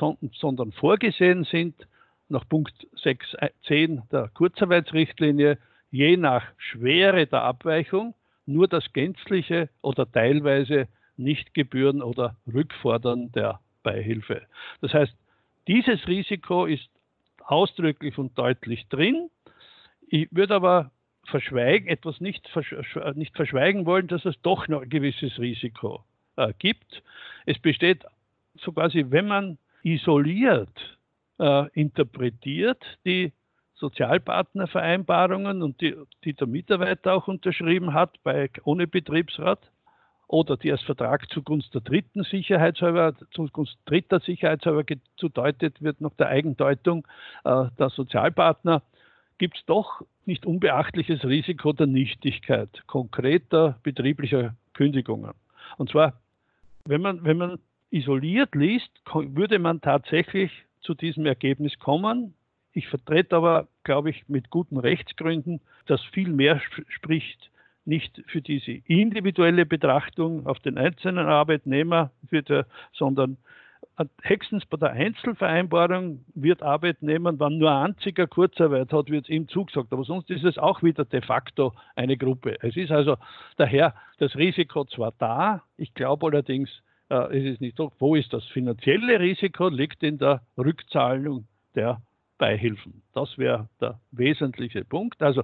sondern 0.42 0.74
vorgesehen 0.74 1.46
sind 1.46 1.88
nach 2.28 2.46
Punkt 2.50 2.74
6.10 3.02 4.10
der 4.12 4.28
Kurzarbeitsrichtlinie 4.34 5.58
je 5.90 6.18
nach 6.18 6.44
Schwere 6.58 7.28
der 7.28 7.44
Abweichung 7.44 8.14
nur 8.46 8.68
das 8.68 8.92
gänzliche 8.92 9.70
oder 9.82 10.12
teilweise 10.12 10.90
Nichtgebühren 11.16 12.02
oder 12.02 12.36
Rückfordern 12.46 13.32
der 13.32 13.62
Beihilfe. 13.84 14.42
Das 14.82 14.94
heißt, 14.94 15.16
dieses 15.66 16.06
Risiko 16.10 16.66
ist 16.66 16.90
ausdrücklich 17.46 18.18
und 18.18 18.38
deutlich 18.38 18.90
drin. 18.90 19.30
Ich 20.12 20.28
würde 20.32 20.56
aber 20.56 20.92
verschweigen, 21.26 21.88
etwas 21.88 22.20
nicht, 22.20 22.48
versch 22.50 22.76
nicht 23.14 23.36
verschweigen 23.36 23.86
wollen, 23.86 24.08
dass 24.08 24.26
es 24.26 24.42
doch 24.42 24.68
noch 24.68 24.82
ein 24.82 24.90
gewisses 24.90 25.38
Risiko 25.38 26.04
äh, 26.36 26.54
gibt. 26.58 27.04
Es 27.46 27.60
besteht 27.60 28.04
so 28.60 28.72
quasi, 28.72 29.06
wenn 29.10 29.28
man 29.28 29.58
isoliert 29.84 30.98
äh, 31.40 31.70
interpretiert 31.74 32.84
die 33.06 33.32
Sozialpartnervereinbarungen 33.76 35.62
und 35.62 35.80
die, 35.80 35.96
die 36.26 36.34
der 36.34 36.48
Mitarbeiter 36.48 37.14
auch 37.14 37.28
unterschrieben 37.28 37.94
hat 37.94 38.22
bei, 38.24 38.50
ohne 38.64 38.88
Betriebsrat 38.88 39.60
oder 40.28 40.58
die 40.58 40.72
als 40.72 40.82
Vertrag 40.82 41.30
zugunsten 41.32 41.72
der 41.72 41.82
dritten 41.82 42.24
Sicherheitshalber, 42.24 43.14
zugunsten 43.32 43.80
dritter 43.86 44.20
Sicherheitshalber 44.20 44.84
gedeutet 44.84 45.82
wird 45.82 46.02
nach 46.02 46.14
der 46.16 46.28
Eigendeutung 46.28 47.08
äh, 47.46 47.66
der 47.78 47.90
Sozialpartner, 47.90 48.82
gibt 49.40 49.58
es 49.58 49.66
doch 49.66 50.02
nicht 50.26 50.46
unbeachtliches 50.46 51.26
Risiko 51.26 51.74
der 51.74 51.88
Nichtigkeit 51.88 52.84
konkreter 52.86 53.80
betrieblicher 53.82 54.56
Kündigungen. 54.74 55.32
Und 55.78 55.90
zwar, 55.90 56.22
wenn 56.86 57.02
man, 57.02 57.24
wenn 57.24 57.38
man 57.38 57.60
isoliert 57.90 58.54
liest, 58.54 58.92
würde 59.12 59.58
man 59.58 59.82
tatsächlich 59.82 60.52
zu 60.82 60.94
diesem 60.94 61.26
Ergebnis 61.26 61.80
kommen. 61.80 62.36
Ich 62.74 62.88
vertrete 62.88 63.36
aber, 63.36 63.68
glaube 63.84 64.12
ich, 64.12 64.30
mit 64.30 64.52
guten 64.52 64.78
Rechtsgründen, 64.78 65.60
dass 65.88 66.02
viel 66.14 66.30
mehr 66.30 66.62
spricht 66.88 67.50
nicht 67.86 68.22
für 68.28 68.42
diese 68.42 68.74
individuelle 68.86 69.66
Betrachtung 69.66 70.46
auf 70.46 70.60
den 70.60 70.78
einzelnen 70.78 71.26
Arbeitnehmer, 71.26 72.12
der, 72.32 72.68
sondern 72.94 73.38
höchstens 74.22 74.66
bei 74.66 74.78
der 74.78 74.92
Einzelvereinbarung 74.92 76.24
wird 76.34 76.64
Arbeitnehmer, 76.64 77.38
wenn 77.40 77.58
nur 77.58 77.72
ein 77.72 77.92
einziger 77.92 78.28
Kurzarbeit 78.28 78.92
hat, 78.94 79.10
wird 79.10 79.26
es 79.26 79.30
ihm 79.30 79.48
zugesagt. 79.48 79.92
Aber 79.92 80.04
sonst 80.04 80.30
ist 80.30 80.44
es 80.44 80.58
auch 80.58 80.84
wieder 80.84 81.06
de 81.06 81.22
facto 81.22 81.74
eine 81.96 82.18
Gruppe. 82.18 82.56
Es 82.62 82.78
ist 82.78 82.92
also 82.92 83.18
daher 83.58 83.94
das 84.20 84.36
Risiko 84.36 84.86
zwar 84.86 85.14
da, 85.18 85.64
ich 85.78 85.94
glaube 85.94 86.28
allerdings, 86.28 86.70
äh, 87.10 87.38
es 87.38 87.54
ist 87.54 87.62
nicht 87.62 87.78
so, 87.78 87.92
wo 88.00 88.16
ist 88.16 88.32
das 88.34 88.46
finanzielle 88.46 89.20
Risiko, 89.20 89.68
liegt 89.68 90.04
in 90.04 90.18
der 90.18 90.42
Rückzahlung 90.58 91.48
der 91.76 92.02
Beihilfen. 92.38 93.02
Das 93.14 93.38
wäre 93.38 93.68
der 93.82 94.00
wesentliche 94.12 94.86
Punkt. 94.86 95.22
Also 95.22 95.44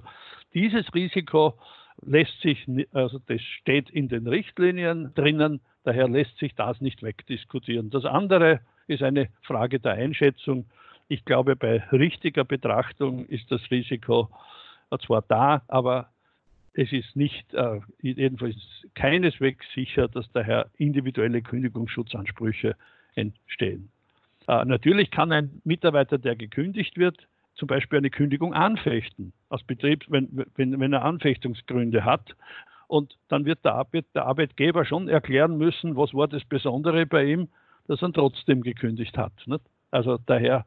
dieses 0.54 0.92
Risiko 0.94 1.54
lässt 2.02 2.40
sich, 2.40 2.66
also 2.92 3.20
das 3.26 3.40
steht 3.40 3.90
in 3.90 4.08
den 4.08 4.26
Richtlinien 4.26 5.12
drinnen, 5.14 5.60
daher 5.84 6.08
lässt 6.08 6.36
sich 6.38 6.54
das 6.54 6.80
nicht 6.80 7.02
wegdiskutieren. 7.02 7.90
Das 7.90 8.04
andere 8.04 8.60
ist 8.86 9.02
eine 9.02 9.28
Frage 9.42 9.80
der 9.80 9.92
Einschätzung. 9.92 10.66
Ich 11.08 11.24
glaube, 11.24 11.56
bei 11.56 11.82
richtiger 11.92 12.44
Betrachtung 12.44 13.26
ist 13.26 13.50
das 13.50 13.60
Risiko 13.70 14.28
zwar 15.04 15.22
da, 15.22 15.62
aber 15.68 16.10
es 16.74 16.92
ist 16.92 17.16
nicht, 17.16 17.54
äh, 17.54 17.80
jedenfalls 18.02 18.56
keineswegs 18.94 19.64
sicher, 19.74 20.08
dass 20.08 20.30
daher 20.32 20.70
individuelle 20.76 21.40
Kündigungsschutzanspruche 21.40 22.76
entstehen. 23.14 23.90
Äh, 24.46 24.64
natürlich 24.64 25.10
kann 25.10 25.32
ein 25.32 25.62
Mitarbeiter, 25.64 26.18
der 26.18 26.36
gekündigt 26.36 26.98
wird, 26.98 27.26
zum 27.56 27.68
Beispiel 27.68 27.98
eine 27.98 28.10
Kündigung 28.10 28.54
anfechten, 28.54 29.32
aus 29.48 29.62
Betrieb, 29.64 30.04
wenn, 30.08 30.44
wenn, 30.54 30.78
wenn 30.78 30.92
er 30.92 31.04
Anfechtungsgründe 31.04 32.04
hat. 32.04 32.36
Und 32.86 33.16
dann 33.28 33.44
wird 33.44 33.64
der, 33.64 33.74
Arbeit, 33.74 34.06
der 34.14 34.26
Arbeitgeber 34.26 34.84
schon 34.84 35.08
erklären 35.08 35.58
müssen, 35.58 35.96
was 35.96 36.14
war 36.14 36.28
das 36.28 36.44
Besondere 36.44 37.06
bei 37.06 37.24
ihm, 37.24 37.48
dass 37.88 38.02
er 38.02 38.12
trotzdem 38.12 38.62
gekündigt 38.62 39.16
hat. 39.16 39.32
Nicht? 39.46 39.62
Also 39.90 40.18
daher 40.18 40.66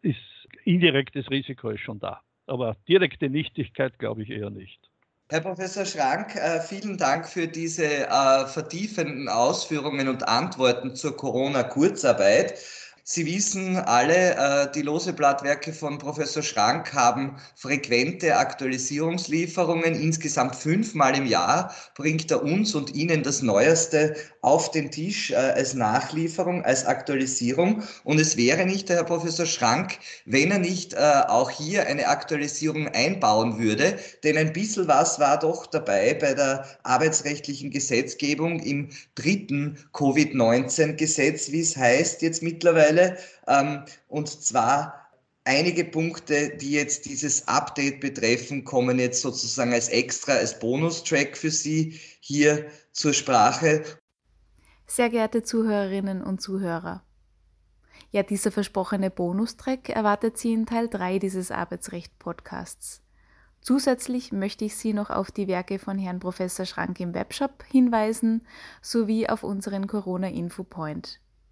ist 0.00 0.18
indirektes 0.64 1.30
Risiko 1.30 1.70
ist 1.70 1.80
schon 1.80 2.00
da. 2.00 2.20
Aber 2.46 2.76
direkte 2.88 3.28
Nichtigkeit 3.28 3.98
glaube 3.98 4.22
ich 4.22 4.30
eher 4.30 4.50
nicht. 4.50 4.80
Herr 5.28 5.40
Professor 5.40 5.86
Schrank, 5.86 6.36
äh, 6.36 6.60
vielen 6.60 6.98
Dank 6.98 7.26
für 7.26 7.46
diese 7.46 8.06
äh, 8.06 8.46
vertiefenden 8.46 9.28
Ausführungen 9.28 10.08
und 10.08 10.28
Antworten 10.28 10.94
zur 10.94 11.16
Corona-Kurzarbeit. 11.16 12.58
Sie 13.04 13.26
wissen 13.26 13.76
alle, 13.78 14.36
äh, 14.36 14.72
die 14.72 14.82
Loseblattwerke 14.82 15.72
von 15.72 15.98
Professor 15.98 16.40
Schrank 16.40 16.94
haben 16.94 17.36
frequente 17.56 18.36
Aktualisierungslieferungen. 18.36 19.94
Insgesamt 19.96 20.54
fünfmal 20.54 21.16
im 21.16 21.26
Jahr 21.26 21.74
bringt 21.96 22.30
er 22.30 22.44
uns 22.44 22.76
und 22.76 22.94
Ihnen 22.94 23.24
das 23.24 23.42
Neueste 23.42 24.14
auf 24.40 24.70
den 24.70 24.92
Tisch 24.92 25.32
äh, 25.32 25.34
als 25.34 25.74
Nachlieferung, 25.74 26.64
als 26.64 26.86
Aktualisierung. 26.86 27.82
Und 28.04 28.20
es 28.20 28.36
wäre 28.36 28.66
nicht 28.66 28.88
der 28.88 28.98
Herr 28.98 29.04
Professor 29.04 29.46
Schrank, 29.46 29.98
wenn 30.24 30.52
er 30.52 30.60
nicht 30.60 30.94
äh, 30.94 31.22
auch 31.26 31.50
hier 31.50 31.88
eine 31.88 32.06
Aktualisierung 32.06 32.86
einbauen 32.86 33.58
würde. 33.58 33.98
Denn 34.22 34.36
ein 34.36 34.52
bisschen 34.52 34.86
was 34.86 35.18
war 35.18 35.40
doch 35.40 35.66
dabei 35.66 36.14
bei 36.14 36.34
der 36.34 36.68
arbeitsrechtlichen 36.84 37.72
Gesetzgebung 37.72 38.60
im 38.60 38.90
dritten 39.16 39.76
Covid-19-Gesetz, 39.92 41.50
wie 41.50 41.60
es 41.62 41.76
heißt 41.76 42.22
jetzt 42.22 42.44
mittlerweile 42.44 42.91
mittlerweile. 42.92 43.18
Ähm, 43.46 43.84
und 44.08 44.28
zwar 44.28 45.10
einige 45.44 45.84
Punkte, 45.84 46.56
die 46.56 46.72
jetzt 46.72 47.06
dieses 47.06 47.48
Update 47.48 48.00
betreffen, 48.00 48.64
kommen 48.64 48.98
jetzt 48.98 49.22
sozusagen 49.22 49.72
als 49.72 49.88
extra, 49.88 50.32
als 50.32 50.58
Bonustrack 50.58 51.36
für 51.36 51.50
Sie 51.50 51.98
hier 52.20 52.66
zur 52.92 53.12
Sprache. 53.12 53.84
Sehr 54.86 55.10
geehrte 55.10 55.42
Zuhörerinnen 55.42 56.22
und 56.22 56.40
Zuhörer. 56.40 57.02
Ja, 58.10 58.22
dieser 58.22 58.52
versprochene 58.52 59.10
Bonustrack 59.10 59.88
erwartet 59.88 60.36
Sie 60.36 60.52
in 60.52 60.66
Teil 60.66 60.88
3 60.88 61.18
dieses 61.18 61.50
Arbeitsrecht-Podcasts. 61.50 63.00
Zusätzlich 63.62 64.32
möchte 64.32 64.64
ich 64.64 64.76
Sie 64.76 64.92
noch 64.92 65.08
auf 65.08 65.30
die 65.30 65.46
Werke 65.46 65.78
von 65.78 65.96
Herrn 65.96 66.18
Professor 66.18 66.66
Schrank 66.66 67.00
im 67.00 67.14
Webshop 67.14 67.64
hinweisen, 67.70 68.44
sowie 68.82 69.28
auf 69.28 69.44
unseren 69.44 69.86
Corona-Info-Point. 69.86 71.21